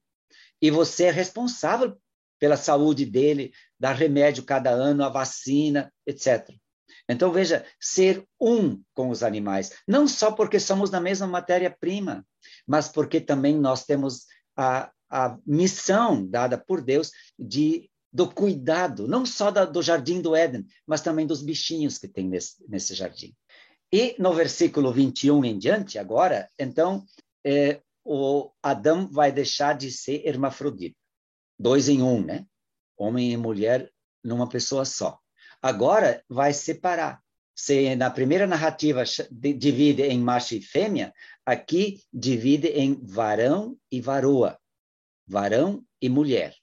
e 0.61 0.71
você 0.71 1.05
é 1.05 1.11
responsável 1.11 1.97
pela 2.39 2.57
saúde 2.57 3.05
dele, 3.05 3.53
dar 3.79 3.93
remédio 3.93 4.43
cada 4.43 4.71
ano, 4.71 5.03
a 5.03 5.09
vacina, 5.09 5.93
etc. 6.07 6.49
Então, 7.07 7.31
veja, 7.31 7.65
ser 7.79 8.25
um 8.39 8.81
com 8.93 9.09
os 9.09 9.21
animais, 9.21 9.71
não 9.87 10.07
só 10.07 10.31
porque 10.31 10.59
somos 10.59 10.89
da 10.89 10.99
mesma 10.99 11.27
matéria-prima, 11.27 12.25
mas 12.65 12.87
porque 12.87 13.21
também 13.21 13.55
nós 13.55 13.85
temos 13.85 14.25
a, 14.57 14.91
a 15.11 15.37
missão 15.45 16.25
dada 16.25 16.57
por 16.57 16.81
Deus 16.81 17.11
de 17.37 17.89
do 18.13 18.29
cuidado, 18.29 19.07
não 19.07 19.25
só 19.25 19.49
da, 19.51 19.63
do 19.63 19.81
jardim 19.81 20.21
do 20.21 20.35
Éden, 20.35 20.65
mas 20.85 20.99
também 20.99 21.25
dos 21.25 21.41
bichinhos 21.41 21.97
que 21.97 22.09
tem 22.09 22.27
nesse, 22.27 22.55
nesse 22.67 22.93
jardim. 22.93 23.33
E 23.91 24.15
no 24.19 24.33
versículo 24.33 24.91
21 24.91 25.45
em 25.45 25.57
diante, 25.57 25.97
agora, 25.97 26.49
então, 26.59 27.05
é, 27.45 27.81
o 28.03 28.51
Adão 28.61 29.07
vai 29.07 29.31
deixar 29.31 29.77
de 29.77 29.91
ser 29.91 30.27
hermafrodita. 30.27 30.95
Dois 31.57 31.87
em 31.87 32.01
um, 32.01 32.23
né? 32.23 32.45
Homem 32.97 33.31
e 33.31 33.37
mulher 33.37 33.89
numa 34.23 34.47
pessoa 34.47 34.85
só. 34.85 35.17
Agora 35.61 36.23
vai 36.27 36.53
separar. 36.53 37.21
Se 37.55 37.95
na 37.95 38.09
primeira 38.09 38.47
narrativa 38.47 39.03
divide 39.31 40.03
em 40.03 40.19
macho 40.19 40.55
e 40.55 40.61
fêmea, 40.61 41.13
aqui 41.45 42.01
divide 42.11 42.67
em 42.69 42.99
varão 43.05 43.77
e 43.91 44.01
varoa. 44.01 44.57
Varão 45.31 45.81
e 46.01 46.09
mulher. 46.09 46.53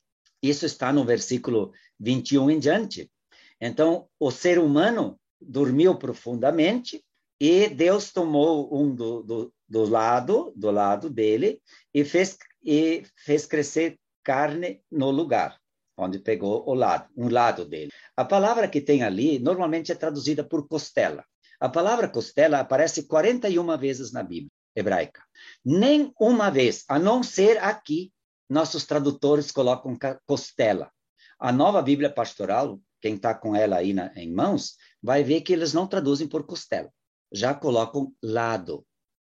Isso 0.43 0.67
está 0.67 0.93
no 0.93 1.03
versículo 1.03 1.73
21 1.99 2.51
em 2.51 2.59
diante. 2.59 3.11
Então, 3.59 4.07
o 4.21 4.31
ser 4.31 4.59
humano 4.59 5.19
dormiu 5.41 5.97
profundamente 5.97 7.03
e 7.41 7.69
Deus 7.69 8.13
tomou 8.13 8.69
um 8.79 8.95
do, 8.95 9.23
do, 9.23 9.55
do 9.67 9.89
lado, 9.89 10.53
do 10.55 10.71
lado 10.71 11.09
dele, 11.09 11.63
e 11.95 12.05
fez, 12.05 12.37
e 12.63 13.05
fez 13.17 13.47
crescer 13.47 13.97
carne 14.23 14.83
no 14.91 15.11
lugar, 15.11 15.59
onde 15.97 16.19
pegou 16.19 16.69
o 16.69 16.75
lado, 16.75 17.09
um 17.17 17.29
lado 17.29 17.65
dele. 17.65 17.91
A 18.17 18.25
palavra 18.25 18.69
que 18.69 18.83
tem 18.83 19.03
ali 19.03 19.39
normalmente 19.39 19.93
é 19.93 19.95
traduzida 19.95 20.45
por 20.45 20.69
costela. 20.69 21.25
A 21.59 21.69
palavra 21.69 22.09
costela 22.09 22.61
aparece 22.61 23.05
41 23.05 23.79
vezes 23.79 24.13
na 24.13 24.23
Bíblia 24.23 24.51
hebraica. 24.77 25.23
Nem 25.65 26.13
uma 26.21 26.51
vez, 26.51 26.85
a 26.89 26.99
não 26.99 27.23
ser 27.23 27.59
aqui, 27.59 28.13
nossos 28.49 28.85
tradutores 28.85 29.51
colocam 29.51 29.97
costela. 30.27 30.91
A 31.39 31.53
nova 31.53 31.83
Bíblia 31.83 32.11
pastoral, 32.11 32.81
quem 33.01 33.15
está 33.15 33.35
com 33.35 33.55
ela 33.55 33.77
aí 33.77 33.93
na, 33.93 34.13
em 34.15 34.33
mãos, 34.33 34.77
vai 35.03 35.23
ver 35.23 35.43
que 35.43 35.53
eles 35.53 35.73
não 35.73 35.87
traduzem 35.87 36.27
por 36.27 36.45
costela 36.45 36.91
já 37.33 37.55
colocam 37.55 38.15
lado. 38.23 38.87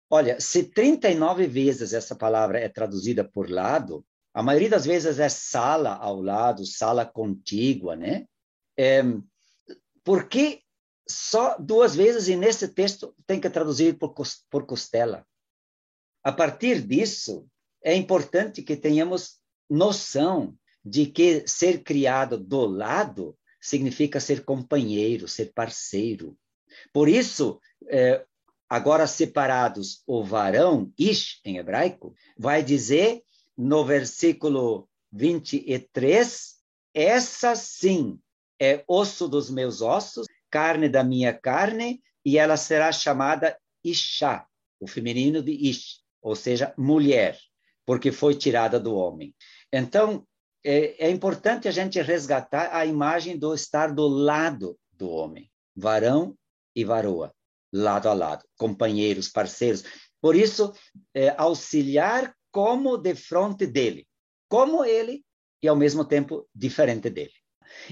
Olha, 0.10 0.40
se 0.40 0.64
39 0.64 1.48
vezes 1.48 1.94
essa 1.94 2.16
palavra 2.16 2.60
é 2.60 2.70
traduzida 2.70 3.24
por 3.24 3.50
lado, 3.50 4.06
a 4.34 4.44
maioria 4.44 4.70
das 4.70 4.86
vezes 4.86 5.20
é 5.20 5.30
sala 5.30 5.96
ao 5.96 6.22
lado, 6.22 6.66
sala 6.66 7.06
contígua, 7.06 7.96
né? 7.96 8.28
É, 8.78 9.04
por 10.04 10.28
que 10.28 10.62
só 11.08 11.58
duas 11.58 11.96
vezes 11.96 12.28
e 12.28 12.36
nesse 12.36 12.68
texto 12.68 13.16
tem 13.26 13.40
que 13.40 13.50
traduzir 13.50 13.98
por, 13.98 14.14
por 14.50 14.66
costela? 14.66 15.26
A 16.24 16.32
partir 16.32 16.82
disso, 16.82 17.48
é 17.84 17.96
importante 17.96 18.62
que 18.62 18.76
tenhamos 18.76 19.40
noção 19.70 20.56
de 20.84 21.06
que 21.06 21.44
ser 21.48 21.84
criado 21.84 22.38
do 22.38 22.66
lado 22.66 23.38
significa 23.60 24.20
ser 24.20 24.44
companheiro, 24.44 25.28
ser 25.28 25.54
parceiro. 25.54 26.38
Por 26.92 27.08
isso, 27.08 27.60
é, 27.88 28.26
agora 28.70 29.08
separados 29.08 30.02
o 30.06 30.24
varão, 30.24 30.92
ish, 30.98 31.40
em 31.46 31.58
hebraico, 31.58 32.14
vai 32.38 32.64
dizer 32.64 33.22
no 33.58 33.86
versículo 33.86 34.90
23, 35.12 36.56
essa 36.94 37.56
sim 37.56 38.20
é 38.60 38.84
osso 38.88 39.28
dos 39.28 39.50
meus 39.50 39.82
ossos, 39.82 40.26
carne 40.50 40.90
da 40.90 41.04
minha 41.04 41.34
carne, 41.34 42.02
e 42.26 42.38
ela 42.38 42.58
será 42.58 42.92
chamada 42.92 43.58
Isha, 43.84 44.46
o 44.80 44.88
feminino 44.88 45.42
de 45.42 45.52
Ish, 45.52 46.02
ou 46.22 46.36
seja, 46.36 46.74
mulher, 46.78 47.38
porque 47.86 48.12
foi 48.12 48.36
tirada 48.36 48.80
do 48.80 48.96
homem. 48.96 49.36
Então, 49.72 50.26
é, 50.64 51.08
é 51.08 51.10
importante 51.10 51.68
a 51.68 51.72
gente 51.72 52.02
resgatar 52.02 52.76
a 52.76 52.86
imagem 52.86 53.38
do 53.38 53.54
estar 53.54 53.94
do 53.94 54.08
lado 54.08 54.78
do 54.92 55.10
homem, 55.10 55.50
varão 55.76 56.38
e 56.76 56.84
varoa 56.84 57.34
lado 57.74 58.08
a 58.08 58.14
lado, 58.14 58.46
companheiros, 58.56 59.28
parceiros. 59.28 59.84
Por 60.22 60.36
isso, 60.36 60.72
é, 61.14 61.34
auxiliar 61.38 62.34
como 62.52 62.98
de 62.98 63.16
frente 63.16 63.66
dele, 63.66 64.08
como 64.48 64.86
ele 64.86 65.26
e 65.62 65.68
ao 65.68 65.76
mesmo 65.76 66.06
tempo 66.06 66.48
diferente 66.54 67.10
dele. 67.10 67.34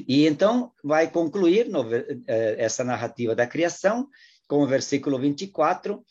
E 0.08 0.28
então 0.28 0.72
vai 0.84 1.10
concluir 1.10 1.68
no, 1.68 1.84
eh, 1.94 2.56
essa 2.60 2.84
narrativa 2.84 3.34
da 3.34 3.48
criação 3.48 4.08
com 4.48 4.62
o 4.62 4.68
versículo 4.68 5.18
24, 5.18 6.04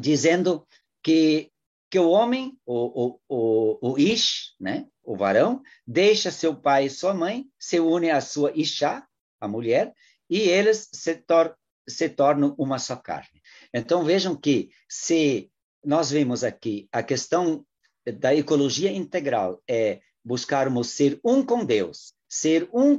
dizendo 0.00 0.66
que 1.02 1.52
que 1.94 1.98
o 2.00 2.10
homem, 2.10 2.58
o, 2.66 3.04
o, 3.04 3.20
o, 3.28 3.92
o 3.92 3.96
Ish, 3.96 4.56
né, 4.58 4.88
o 5.00 5.16
varão, 5.16 5.62
deixa 5.86 6.28
seu 6.28 6.52
pai 6.52 6.86
e 6.86 6.90
sua 6.90 7.14
mãe, 7.14 7.46
se 7.56 7.78
une 7.78 8.10
à 8.10 8.20
sua 8.20 8.50
Isha, 8.52 9.06
a 9.40 9.46
mulher, 9.46 9.94
e 10.28 10.40
eles 10.40 10.88
se, 10.92 11.14
tor 11.14 11.56
se 11.88 12.08
tornam 12.08 12.52
uma 12.58 12.80
só 12.80 12.96
carne. 12.96 13.40
Então 13.72 14.02
vejam 14.02 14.34
que 14.34 14.70
se 14.88 15.52
nós 15.84 16.10
vemos 16.10 16.42
aqui 16.42 16.88
a 16.90 17.00
questão 17.00 17.64
da 18.04 18.34
ecologia 18.34 18.90
integral 18.90 19.62
é 19.70 20.00
buscarmos 20.24 20.88
ser 20.88 21.20
um 21.24 21.46
com 21.46 21.64
Deus, 21.64 22.12
ser 22.28 22.68
um 22.72 22.98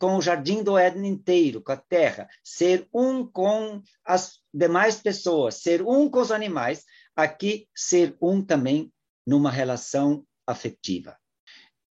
com 0.00 0.16
o 0.16 0.20
jardim 0.20 0.60
do 0.60 0.76
Éden 0.76 1.06
inteiro, 1.06 1.62
com 1.62 1.70
a 1.70 1.76
terra, 1.76 2.28
ser 2.42 2.88
um 2.92 3.24
com 3.24 3.80
as 4.04 4.40
demais 4.52 4.96
pessoas, 4.96 5.62
ser 5.62 5.82
um 5.82 6.10
com 6.10 6.18
os 6.18 6.32
animais, 6.32 6.84
aqui 7.16 7.68
ser 7.74 8.16
um 8.20 8.42
também 8.42 8.92
numa 9.26 9.50
relação 9.50 10.26
afetiva. 10.46 11.18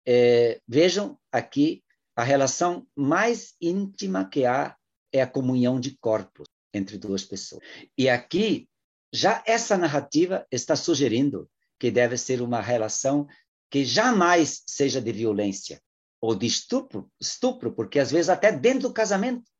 É, 0.07 0.61
vejam 0.67 1.19
aqui 1.31 1.83
a 2.15 2.23
relação 2.23 2.87
mais 2.97 3.55
íntima 3.61 4.29
que 4.29 4.45
há 4.45 4.77
é 5.13 5.23
a 5.23 5.27
comunhão 5.27 5.79
de 5.79 5.97
corpos 5.99 6.47
entre 6.73 6.97
duas 6.97 7.25
pessoas. 7.25 7.63
E 7.97 8.09
aqui 8.09 8.69
já 9.13 9.43
essa 9.47 9.77
narrativa 9.77 10.47
está 10.51 10.75
sugerindo 10.75 11.49
que 11.79 11.91
deve 11.91 12.17
ser 12.17 12.41
uma 12.41 12.61
relação 12.61 13.27
que 13.71 13.85
jamais 13.85 14.63
seja 14.67 15.01
de 15.01 15.13
violência 15.13 15.81
ou 16.21 16.35
de 16.35 16.47
estupro, 16.47 17.11
estupro, 17.21 17.75
porque 17.75 17.99
às 17.99 18.11
vezes 18.11 18.29
até 18.29 18.53
dentro 18.53 18.89
do 18.89 18.93
casamento 18.93 19.51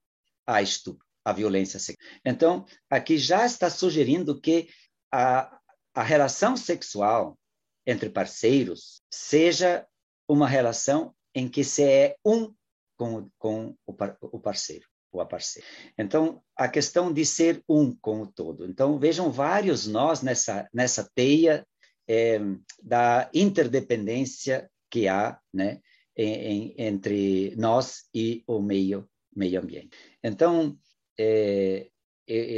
há 0.46 0.62
estupro, 0.62 1.05
a 1.25 1.33
violência 1.33 1.79
sexual. 1.79 2.09
Então, 2.25 2.64
aqui 2.88 3.18
já 3.18 3.44
está 3.44 3.68
sugerindo 3.68 4.40
que 4.40 4.68
a, 5.12 5.61
a 5.94 6.03
relação 6.03 6.57
sexual 6.57 7.38
entre 7.87 8.09
parceiros 8.09 9.03
seja 9.12 9.87
uma 10.27 10.48
relação 10.48 11.14
em 11.35 11.48
que 11.48 11.62
se 11.62 11.83
é 11.83 12.16
um 12.25 12.53
com, 12.96 13.29
com 13.38 13.77
o, 13.87 13.94
o 14.22 14.40
parceiro 14.40 14.87
ou 15.11 15.20
a 15.20 15.27
parceira. 15.27 15.68
Então, 15.98 16.42
a 16.57 16.68
questão 16.68 17.12
de 17.12 17.27
ser 17.27 17.62
um 17.68 17.94
com 17.94 18.22
o 18.22 18.27
todo. 18.27 18.64
Então, 18.64 18.98
vejam 18.98 19.31
vários 19.31 19.87
nós 19.87 20.22
nessa, 20.22 20.66
nessa 20.72 21.11
teia 21.14 21.66
é, 22.09 22.40
da 22.83 23.31
interdependência 23.35 24.70
que 24.90 25.09
há 25.09 25.38
né, 25.53 25.81
em, 26.16 26.75
entre 26.79 27.55
nós 27.57 28.09
e 28.14 28.42
o 28.46 28.61
meio, 28.61 29.09
meio 29.35 29.61
ambiente. 29.61 29.90
Então, 30.22 30.79
é, 31.18 31.90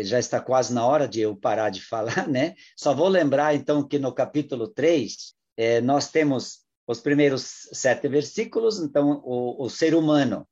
já 0.04 0.18
está 0.18 0.40
quase 0.40 0.72
na 0.72 0.86
hora 0.86 1.08
de 1.08 1.20
eu 1.20 1.36
parar 1.36 1.70
de 1.70 1.80
falar, 1.84 2.28
né? 2.28 2.54
Só 2.76 2.94
vou 2.94 3.08
lembrar, 3.08 3.54
então, 3.54 3.86
que 3.86 3.98
no 3.98 4.12
capítulo 4.12 4.68
3, 4.68 5.34
é, 5.56 5.80
nós 5.80 6.10
temos 6.10 6.64
os 6.86 7.00
primeiros 7.00 7.68
sete 7.72 8.08
versículos, 8.08 8.78
então, 8.78 9.22
o, 9.24 9.64
o 9.64 9.70
ser 9.70 9.94
humano, 9.94 10.46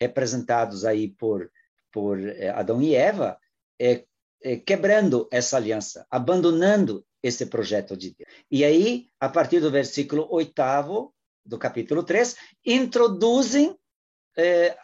representados 0.00 0.84
aí 0.84 1.08
por, 1.08 1.50
por 1.90 2.20
é, 2.20 2.50
Adão 2.50 2.80
e 2.82 2.94
Eva, 2.94 3.38
é, 3.80 4.04
quebrando 4.64 5.28
essa 5.32 5.56
aliança, 5.56 6.06
abandonando 6.10 7.04
esse 7.22 7.46
projeto 7.46 7.96
de 7.96 8.14
Deus. 8.14 8.30
E 8.50 8.64
aí, 8.64 9.08
a 9.18 9.28
partir 9.28 9.60
do 9.60 9.70
versículo 9.70 10.28
oitavo 10.30 11.12
do 11.44 11.58
capítulo 11.58 12.04
3, 12.04 12.36
introduzem 12.64 13.76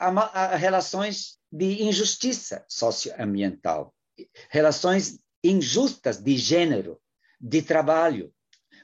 a, 0.01 0.09
a 0.09 0.57
relações 0.57 1.38
de 1.55 1.85
injustiça 1.85 2.64
socioambiental, 2.69 3.95
relações 4.51 5.21
injustas 5.43 6.19
de 6.19 6.37
gênero, 6.37 7.01
de 7.40 7.62
trabalho. 7.62 8.33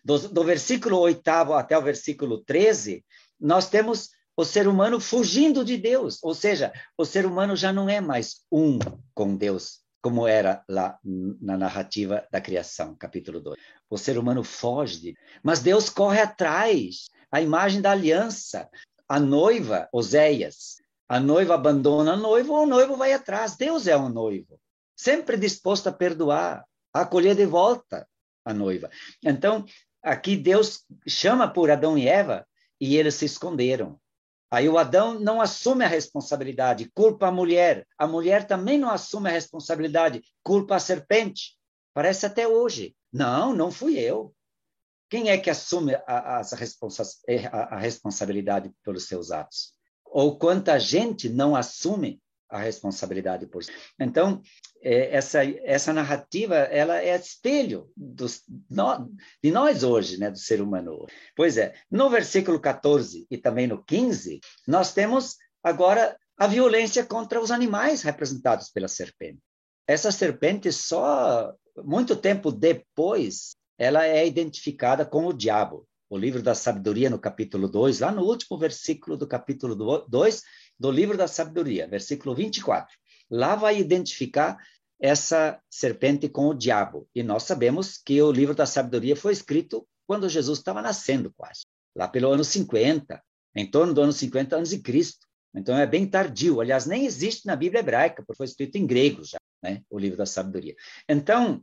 Do, 0.04 0.16
do 0.28 0.44
versículo 0.44 0.96
8 1.00 1.28
até 1.28 1.76
o 1.76 1.82
versículo 1.82 2.44
13, 2.44 3.04
nós 3.40 3.68
temos 3.68 4.10
o 4.36 4.44
ser 4.44 4.68
humano 4.68 5.00
fugindo 5.00 5.64
de 5.64 5.76
Deus, 5.76 6.20
ou 6.22 6.32
seja, 6.32 6.72
o 6.96 7.04
ser 7.04 7.26
humano 7.26 7.56
já 7.56 7.72
não 7.72 7.88
é 7.88 8.00
mais 8.00 8.42
um 8.52 8.78
com 9.12 9.36
Deus, 9.36 9.80
como 10.00 10.26
era 10.28 10.64
lá 10.68 10.96
na 11.02 11.58
narrativa 11.58 12.24
da 12.30 12.40
criação, 12.40 12.94
capítulo 12.94 13.40
2. 13.40 13.58
O 13.90 13.98
ser 13.98 14.16
humano 14.16 14.44
foge, 14.44 15.16
mas 15.42 15.58
Deus 15.58 15.90
corre 15.90 16.20
atrás. 16.20 17.08
A 17.32 17.40
imagem 17.40 17.80
da 17.80 17.90
aliança, 17.90 18.68
a 19.08 19.18
noiva, 19.18 19.88
Oséias, 19.92 20.80
a 21.10 21.18
noiva 21.18 21.56
abandona 21.56 22.14
o 22.14 22.16
noivo, 22.16 22.54
o 22.54 22.66
noivo 22.66 22.96
vai 22.96 23.12
atrás. 23.12 23.56
Deus 23.56 23.88
é 23.88 23.96
um 23.96 24.08
noivo, 24.08 24.60
sempre 24.94 25.36
disposto 25.36 25.88
a 25.88 25.92
perdoar, 25.92 26.64
a 26.94 27.00
acolher 27.00 27.34
de 27.34 27.44
volta 27.44 28.08
a 28.44 28.54
noiva. 28.54 28.88
Então, 29.20 29.64
aqui 30.00 30.36
Deus 30.36 30.84
chama 31.08 31.52
por 31.52 31.68
Adão 31.68 31.98
e 31.98 32.06
Eva 32.06 32.46
e 32.80 32.96
eles 32.96 33.16
se 33.16 33.24
esconderam. 33.24 34.00
Aí 34.52 34.68
o 34.68 34.78
Adão 34.78 35.18
não 35.18 35.40
assume 35.40 35.84
a 35.84 35.88
responsabilidade, 35.88 36.88
culpa 36.94 37.26
a 37.26 37.32
mulher. 37.32 37.84
A 37.98 38.06
mulher 38.06 38.46
também 38.46 38.78
não 38.78 38.88
assume 38.88 39.30
a 39.30 39.32
responsabilidade, 39.32 40.22
culpa 40.44 40.76
a 40.76 40.80
serpente. 40.80 41.58
Parece 41.92 42.24
até 42.24 42.46
hoje. 42.46 42.94
Não, 43.12 43.52
não 43.52 43.72
fui 43.72 43.98
eu. 43.98 44.32
Quem 45.08 45.28
é 45.28 45.36
que 45.36 45.50
assume 45.50 45.92
a, 46.06 46.38
a, 46.38 46.40
a 47.52 47.78
responsabilidade 47.78 48.70
pelos 48.84 49.08
seus 49.08 49.32
atos? 49.32 49.79
Ou 50.10 50.38
quanta 50.38 50.78
gente 50.78 51.28
não 51.28 51.54
assume 51.54 52.20
a 52.48 52.58
responsabilidade 52.58 53.46
por 53.46 53.62
isso. 53.62 53.70
Então, 53.98 54.42
é, 54.82 55.14
essa, 55.14 55.44
essa 55.62 55.92
narrativa, 55.92 56.56
ela 56.56 57.00
é 57.00 57.14
espelho 57.14 57.90
dos, 57.96 58.42
no, 58.68 59.08
de 59.42 59.52
nós 59.52 59.84
hoje, 59.84 60.18
né, 60.18 60.30
do 60.30 60.38
ser 60.38 60.60
humano. 60.60 61.06
Pois 61.36 61.56
é, 61.56 61.74
no 61.90 62.10
versículo 62.10 62.58
14 62.58 63.26
e 63.30 63.38
também 63.38 63.68
no 63.68 63.82
15, 63.84 64.40
nós 64.66 64.92
temos 64.92 65.36
agora 65.62 66.16
a 66.36 66.46
violência 66.46 67.04
contra 67.04 67.40
os 67.40 67.50
animais 67.50 68.02
representados 68.02 68.68
pela 68.68 68.88
serpente. 68.88 69.38
Essa 69.86 70.10
serpente 70.10 70.72
só 70.72 71.54
muito 71.84 72.16
tempo 72.16 72.50
depois 72.50 73.54
ela 73.78 74.06
é 74.06 74.26
identificada 74.26 75.06
com 75.06 75.26
o 75.26 75.32
diabo 75.32 75.86
o 76.10 76.18
livro 76.18 76.42
da 76.42 76.56
sabedoria, 76.56 77.08
no 77.08 77.20
capítulo 77.20 77.68
2, 77.68 78.00
lá 78.00 78.10
no 78.10 78.22
último 78.22 78.58
versículo 78.58 79.16
do 79.16 79.28
capítulo 79.28 79.76
2 80.08 80.42
do 80.76 80.90
livro 80.90 81.16
da 81.16 81.28
sabedoria, 81.28 81.86
versículo 81.86 82.34
24. 82.34 82.92
Lá 83.30 83.54
vai 83.54 83.78
identificar 83.78 84.58
essa 85.00 85.60
serpente 85.70 86.28
com 86.28 86.48
o 86.48 86.54
diabo. 86.54 87.08
E 87.14 87.22
nós 87.22 87.44
sabemos 87.44 87.96
que 87.96 88.20
o 88.20 88.32
livro 88.32 88.56
da 88.56 88.66
sabedoria 88.66 89.14
foi 89.14 89.32
escrito 89.32 89.86
quando 90.04 90.28
Jesus 90.28 90.58
estava 90.58 90.82
nascendo, 90.82 91.32
quase, 91.36 91.60
lá 91.96 92.08
pelo 92.08 92.32
ano 92.32 92.42
50, 92.42 93.22
em 93.54 93.70
torno 93.70 93.94
do 93.94 94.02
ano 94.02 94.12
50 94.12 94.56
anos 94.56 94.70
de 94.70 94.80
Cristo. 94.80 95.26
Então 95.54 95.78
é 95.78 95.86
bem 95.86 96.06
tardio. 96.06 96.60
Aliás, 96.60 96.86
nem 96.86 97.06
existe 97.06 97.46
na 97.46 97.54
Bíblia 97.54 97.80
hebraica, 97.80 98.24
porque 98.26 98.36
foi 98.36 98.46
escrito 98.46 98.76
em 98.76 98.86
grego 98.86 99.22
já, 99.24 99.38
né? 99.62 99.82
o 99.88 99.98
livro 99.98 100.18
da 100.18 100.26
sabedoria. 100.26 100.74
Então, 101.08 101.62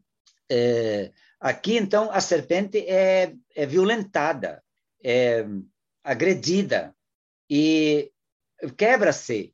é, 0.49 1.12
Aqui, 1.39 1.78
então, 1.78 2.10
a 2.12 2.19
serpente 2.19 2.80
é, 2.80 3.34
é 3.56 3.65
violentada, 3.65 4.63
é 5.04 5.45
agredida 6.04 6.95
e 7.50 8.12
quebra-se 8.76 9.54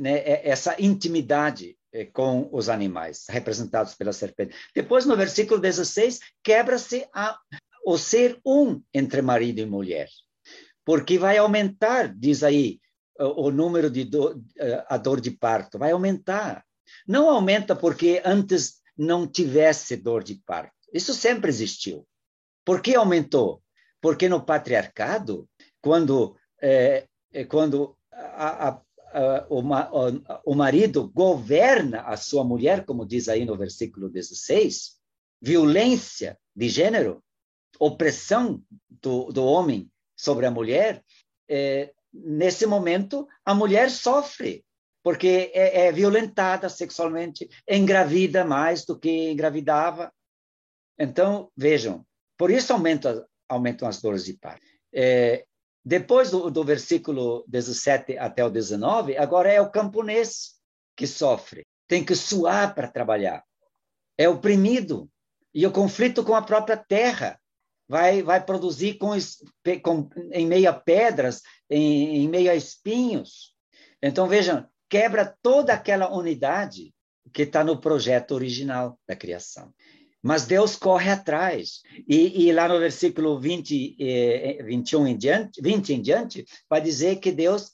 né, 0.00 0.18
é, 0.18 0.48
essa 0.48 0.74
intimidade 0.80 1.76
é, 1.92 2.06
com 2.06 2.48
os 2.50 2.70
animais 2.70 3.26
representados 3.28 3.94
pela 3.94 4.12
serpente. 4.12 4.56
Depois, 4.74 5.04
no 5.04 5.16
versículo 5.16 5.60
16, 5.60 6.20
quebra-se 6.42 7.06
o 7.84 7.98
ser 7.98 8.40
um 8.44 8.82
entre 8.94 9.20
marido 9.20 9.60
e 9.60 9.66
mulher, 9.66 10.08
porque 10.82 11.18
vai 11.18 11.36
aumentar, 11.36 12.08
diz 12.08 12.42
aí, 12.42 12.80
o, 13.18 13.50
número 13.50 13.90
de 13.90 14.04
do, 14.04 14.40
a 14.86 14.96
dor 14.96 15.20
de 15.20 15.32
parto, 15.32 15.76
vai 15.76 15.90
aumentar. 15.90 16.64
Não 17.06 17.28
aumenta 17.28 17.74
porque 17.74 18.22
antes 18.24 18.80
não 18.96 19.26
tivesse 19.26 19.96
dor 19.96 20.22
de 20.22 20.36
parto 20.46 20.77
isso 20.92 21.14
sempre 21.14 21.50
existiu. 21.50 22.06
Por 22.64 22.82
que 22.82 22.94
aumentou? 22.94 23.62
Porque 24.00 24.28
no 24.28 24.44
patriarcado, 24.44 25.48
quando, 25.80 26.36
é, 26.60 27.06
é 27.32 27.44
quando 27.44 27.96
a, 28.12 28.68
a, 28.68 28.82
a, 29.12 29.46
o, 30.44 30.54
marido 30.54 31.08
governa 31.08 32.02
a 32.02 32.16
sua 32.16 32.44
mulher, 32.44 32.84
como 32.84 33.06
diz 33.06 33.28
aí 33.28 33.44
no 33.44 33.56
versículo 33.56 34.08
16, 34.08 34.96
violência 35.40 36.38
de 36.54 36.68
gênero, 36.68 37.22
opressão 37.78 38.62
do, 38.88 39.32
do 39.32 39.44
homem 39.44 39.90
sobre 40.16 40.46
a 40.46 40.50
mulher, 40.50 41.02
é, 41.48 41.92
nesse 42.12 42.66
momento 42.66 43.26
a 43.44 43.54
mulher 43.54 43.90
sofre, 43.90 44.64
porque 45.02 45.50
é, 45.54 45.86
é, 45.86 45.92
violentada 45.92 46.68
sexualmente, 46.68 47.48
engravida 47.68 48.44
mais 48.44 48.84
do 48.84 48.98
que 48.98 49.30
engravidava, 49.30 50.12
Então, 50.98 51.50
vejam, 51.56 52.04
por 52.36 52.50
isso 52.50 52.72
aumenta, 52.72 53.26
aumentam 53.48 53.88
as 53.88 54.00
dores 54.00 54.24
de 54.24 54.34
parto. 54.34 54.66
É, 54.92 55.44
depois 55.84 56.30
do, 56.30 56.50
do 56.50 56.64
versículo 56.64 57.44
17 57.48 58.18
até 58.18 58.44
o 58.44 58.50
19, 58.50 59.16
agora 59.16 59.50
é 59.50 59.60
o 59.60 59.70
camponês 59.70 60.56
que 60.96 61.06
sofre. 61.06 61.66
Tem 61.86 62.04
que 62.04 62.14
suar 62.14 62.74
para 62.74 62.88
trabalhar. 62.88 63.42
É 64.16 64.28
oprimido. 64.28 65.08
E 65.54 65.66
o 65.66 65.72
conflito 65.72 66.22
com 66.24 66.34
a 66.34 66.42
própria 66.42 66.76
terra 66.76 67.40
vai, 67.88 68.22
vai 68.22 68.44
produzir 68.44 68.98
com, 68.98 69.12
com, 69.82 70.10
em 70.32 70.46
meio 70.46 70.68
a 70.68 70.72
pedras, 70.74 71.42
em, 71.70 72.24
em 72.24 72.28
meio 72.28 72.50
a 72.50 72.54
espinhos. 72.54 73.54
Então, 74.02 74.28
vejam, 74.28 74.68
quebra 74.88 75.34
toda 75.40 75.72
aquela 75.72 76.12
unidade 76.12 76.94
que 77.32 77.42
está 77.42 77.64
no 77.64 77.80
projeto 77.80 78.32
original 78.32 78.98
da 79.06 79.16
criação. 79.16 79.72
Mas 80.22 80.46
Deus 80.46 80.76
corre 80.76 81.10
atrás. 81.10 81.82
E, 82.08 82.46
e 82.46 82.52
lá 82.52 82.68
no 82.68 82.78
versículo 82.78 83.38
20, 83.38 83.96
eh, 84.00 84.62
21 84.64 85.06
em 85.06 85.16
diante, 85.16 85.60
20 85.60 85.94
em 85.94 86.02
diante, 86.02 86.44
vai 86.68 86.80
dizer 86.80 87.16
que 87.16 87.30
Deus, 87.30 87.72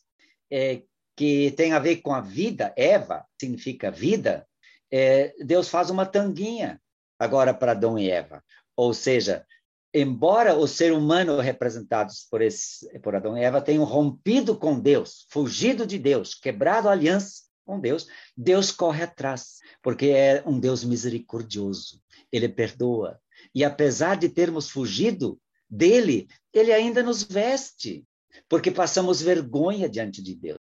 eh, 0.50 0.82
que 1.16 1.52
tem 1.52 1.72
a 1.72 1.78
ver 1.78 1.96
com 1.96 2.12
a 2.12 2.20
vida, 2.20 2.72
Eva 2.76 3.24
significa 3.40 3.90
vida, 3.90 4.46
eh, 4.90 5.34
Deus 5.40 5.68
faz 5.68 5.90
uma 5.90 6.04
tanguinha 6.04 6.80
agora 7.18 7.54
para 7.54 7.72
Adão 7.72 7.98
e 7.98 8.10
Eva. 8.10 8.42
Ou 8.76 8.92
seja, 8.92 9.46
embora 9.92 10.54
o 10.56 10.66
ser 10.66 10.92
humano 10.92 11.38
representados 11.38 12.26
por, 12.30 12.42
esse, 12.42 12.86
por 12.98 13.14
Adão 13.14 13.38
e 13.38 13.42
Eva 13.42 13.62
tenham 13.62 13.84
rompido 13.84 14.56
com 14.56 14.78
Deus, 14.78 15.26
fugido 15.30 15.86
de 15.86 15.98
Deus, 15.98 16.34
quebrado 16.34 16.88
a 16.88 16.92
aliança 16.92 17.44
com 17.64 17.80
Deus, 17.80 18.06
Deus 18.36 18.70
corre 18.70 19.04
atrás, 19.04 19.60
porque 19.82 20.06
é 20.06 20.42
um 20.46 20.58
Deus 20.58 20.84
misericordioso. 20.84 22.03
Ele 22.34 22.48
perdoa. 22.48 23.20
E 23.54 23.62
apesar 23.62 24.16
de 24.16 24.28
termos 24.28 24.68
fugido 24.68 25.40
dele, 25.70 26.26
ele 26.52 26.72
ainda 26.72 27.00
nos 27.02 27.22
veste, 27.22 28.04
porque 28.48 28.70
passamos 28.70 29.22
vergonha 29.22 29.88
diante 29.88 30.20
de 30.20 30.34
Deus. 30.34 30.58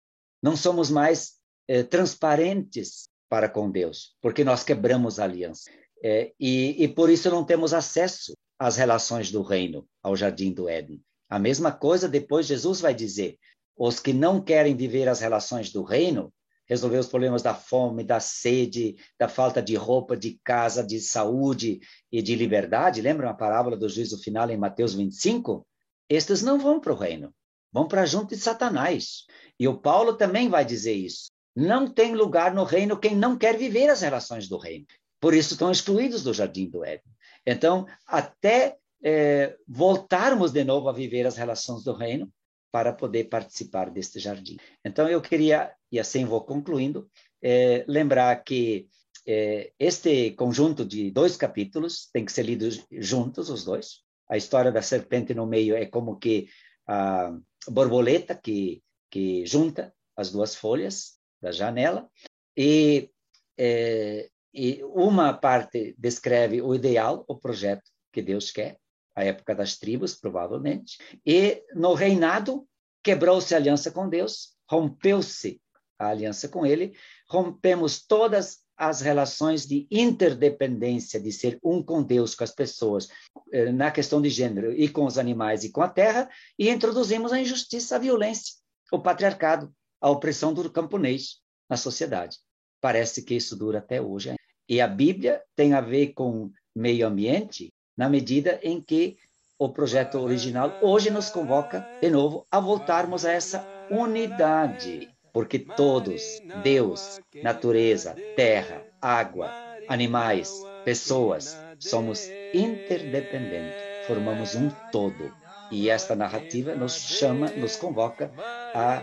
Não 0.40 0.56
somos 0.56 0.90
mais 0.90 1.34
eh, 1.66 1.82
transparentes 1.82 3.08
para 3.28 3.48
com 3.48 3.68
Deus, 3.68 4.14
porque 4.20 4.44
nós 4.44 4.62
quebramos 4.62 5.18
a 5.18 5.24
aliança. 5.24 5.68
É, 6.02 6.32
e, 6.38 6.84
e 6.84 6.86
por 6.86 7.10
isso 7.10 7.28
não 7.30 7.44
temos 7.44 7.74
acesso 7.74 8.32
às 8.58 8.76
relações 8.76 9.32
do 9.32 9.42
reino, 9.42 9.88
ao 10.00 10.14
jardim 10.14 10.52
do 10.52 10.68
Éden. 10.68 11.02
A 11.28 11.38
mesma 11.38 11.72
coisa 11.72 12.08
depois 12.08 12.46
Jesus 12.46 12.80
vai 12.80 12.94
dizer: 12.94 13.36
os 13.76 13.98
que 13.98 14.12
não 14.12 14.40
querem 14.40 14.76
viver 14.76 15.08
as 15.08 15.20
relações 15.20 15.72
do 15.72 15.82
reino, 15.82 16.32
resolver 16.66 16.98
os 16.98 17.06
problemas 17.06 17.42
da 17.42 17.54
fome, 17.54 18.04
da 18.04 18.20
sede, 18.20 18.96
da 19.18 19.28
falta 19.28 19.62
de 19.62 19.74
roupa, 19.74 20.16
de 20.16 20.38
casa, 20.44 20.84
de 20.84 21.00
saúde 21.00 21.80
e 22.10 22.20
de 22.20 22.34
liberdade. 22.34 23.00
Lembram 23.00 23.28
a 23.28 23.34
parábola 23.34 23.76
do 23.76 23.88
juízo 23.88 24.20
final 24.22 24.50
em 24.50 24.56
Mateus 24.56 24.94
25? 24.94 25.66
Estes 26.08 26.42
não 26.42 26.58
vão 26.58 26.80
para 26.80 26.92
o 26.92 26.96
reino, 26.96 27.32
vão 27.72 27.86
para 27.86 28.06
junto 28.06 28.34
de 28.34 28.40
Satanás. 28.40 29.24
E 29.58 29.66
o 29.66 29.78
Paulo 29.78 30.14
também 30.14 30.48
vai 30.48 30.64
dizer 30.64 30.94
isso. 30.94 31.30
Não 31.54 31.88
tem 31.88 32.14
lugar 32.14 32.54
no 32.54 32.64
reino 32.64 32.98
quem 32.98 33.16
não 33.16 33.36
quer 33.36 33.56
viver 33.56 33.88
as 33.88 34.02
relações 34.02 34.48
do 34.48 34.58
reino. 34.58 34.84
Por 35.20 35.34
isso 35.34 35.54
estão 35.54 35.70
excluídos 35.70 36.22
do 36.22 36.34
jardim 36.34 36.68
do 36.68 36.84
Éden. 36.84 37.12
Então, 37.46 37.86
até 38.06 38.76
é, 39.02 39.56
voltarmos 39.66 40.52
de 40.52 40.64
novo 40.64 40.88
a 40.88 40.92
viver 40.92 41.26
as 41.26 41.36
relações 41.36 41.82
do 41.82 41.92
reino 41.92 42.30
para 42.76 42.92
poder 42.92 43.24
participar 43.30 43.88
deste 43.88 44.18
jardim. 44.20 44.58
Então, 44.84 45.08
eu 45.08 45.22
queria, 45.22 45.72
e 45.90 45.98
assim 45.98 46.26
vou 46.26 46.42
concluindo, 46.42 47.08
é, 47.40 47.86
lembrar 47.88 48.36
que 48.44 48.86
é, 49.26 49.72
este 49.78 50.32
conjunto 50.32 50.84
de 50.84 51.10
dois 51.10 51.38
capítulos 51.38 52.10
tem 52.12 52.22
que 52.22 52.30
ser 52.30 52.42
lidos 52.42 52.84
juntos, 52.92 53.48
os 53.48 53.64
dois. 53.64 54.02
A 54.28 54.36
história 54.36 54.70
da 54.70 54.82
serpente 54.82 55.32
no 55.32 55.46
meio 55.46 55.74
é 55.74 55.86
como 55.86 56.18
que 56.18 56.50
a 56.86 57.34
borboleta 57.66 58.34
que, 58.34 58.82
que 59.10 59.46
junta 59.46 59.94
as 60.14 60.30
duas 60.30 60.54
folhas 60.54 61.18
da 61.40 61.52
janela, 61.52 62.06
e 62.54 63.08
é, 63.56 64.28
e 64.52 64.84
uma 64.84 65.32
parte 65.32 65.94
descreve 65.96 66.60
o 66.60 66.74
ideal, 66.74 67.24
o 67.26 67.38
projeto 67.38 67.90
que 68.12 68.20
Deus 68.20 68.50
quer, 68.50 68.78
a 69.16 69.24
época 69.24 69.54
das 69.54 69.78
tribos, 69.78 70.14
provavelmente. 70.14 70.98
E 71.24 71.64
no 71.74 71.94
reinado, 71.94 72.68
quebrou-se 73.02 73.54
a 73.54 73.56
aliança 73.56 73.90
com 73.90 74.08
Deus, 74.08 74.54
rompeu-se 74.70 75.60
a 75.98 76.08
aliança 76.08 76.48
com 76.48 76.66
ele, 76.66 76.94
rompemos 77.28 78.06
todas 78.06 78.58
as 78.76 79.00
relações 79.00 79.66
de 79.66 79.86
interdependência, 79.90 81.18
de 81.18 81.32
ser 81.32 81.58
um 81.64 81.82
com 81.82 82.02
Deus, 82.02 82.34
com 82.34 82.44
as 82.44 82.50
pessoas, 82.50 83.08
eh, 83.50 83.72
na 83.72 83.90
questão 83.90 84.20
de 84.20 84.28
gênero, 84.28 84.70
e 84.70 84.86
com 84.86 85.06
os 85.06 85.16
animais 85.16 85.64
e 85.64 85.70
com 85.70 85.80
a 85.80 85.88
terra, 85.88 86.28
e 86.58 86.68
introduzimos 86.68 87.32
a 87.32 87.40
injustiça, 87.40 87.96
a 87.96 87.98
violência, 87.98 88.52
o 88.92 89.00
patriarcado, 89.00 89.74
a 89.98 90.10
opressão 90.10 90.52
do 90.52 90.70
camponês 90.70 91.40
na 91.70 91.78
sociedade. 91.78 92.36
Parece 92.82 93.22
que 93.22 93.34
isso 93.34 93.56
dura 93.56 93.78
até 93.78 94.00
hoje. 94.00 94.34
E 94.68 94.78
a 94.78 94.86
Bíblia 94.86 95.42
tem 95.54 95.72
a 95.72 95.80
ver 95.80 96.12
com 96.12 96.50
meio 96.74 97.06
ambiente 97.06 97.72
na 97.96 98.08
medida 98.08 98.60
em 98.62 98.80
que 98.80 99.16
o 99.58 99.68
projeto 99.68 100.18
original 100.18 100.78
hoje 100.82 101.10
nos 101.10 101.30
convoca 101.30 101.86
de 102.00 102.10
novo 102.10 102.46
a 102.50 102.60
voltarmos 102.60 103.24
a 103.24 103.32
essa 103.32 103.66
unidade, 103.90 105.08
porque 105.32 105.58
todos, 105.58 106.42
Deus, 106.62 107.20
natureza, 107.42 108.14
terra, 108.36 108.82
água, 109.00 109.50
animais, 109.88 110.62
pessoas, 110.84 111.56
somos 111.78 112.28
interdependentes, 112.52 113.74
formamos 114.06 114.54
um 114.54 114.70
todo. 114.92 115.32
E 115.70 115.90
esta 115.90 116.14
narrativa 116.14 116.74
nos 116.74 116.94
chama, 116.94 117.48
nos 117.50 117.76
convoca 117.76 118.30
a, 118.74 119.02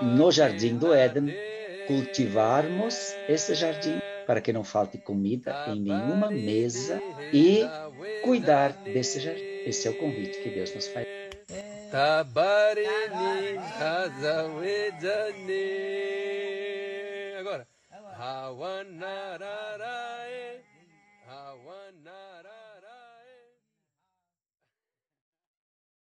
no 0.00 0.30
jardim 0.30 0.76
do 0.76 0.94
Éden, 0.94 1.34
cultivarmos 1.86 3.14
esse 3.28 3.54
jardim 3.54 3.98
para 4.28 4.42
que 4.42 4.52
não 4.52 4.62
falte 4.62 4.98
comida 4.98 5.64
em 5.68 5.80
nenhuma 5.80 6.30
mesa 6.30 7.00
e 7.32 7.62
cuidar 8.22 8.72
desse 8.84 9.20
jardim. 9.20 9.40
Esse 9.64 9.88
é 9.88 9.90
o 9.90 9.94
convite 9.94 10.42
que 10.42 10.50
Deus 10.50 10.74
nos 10.74 10.86
faz. 10.88 11.06
Agora. 17.40 17.66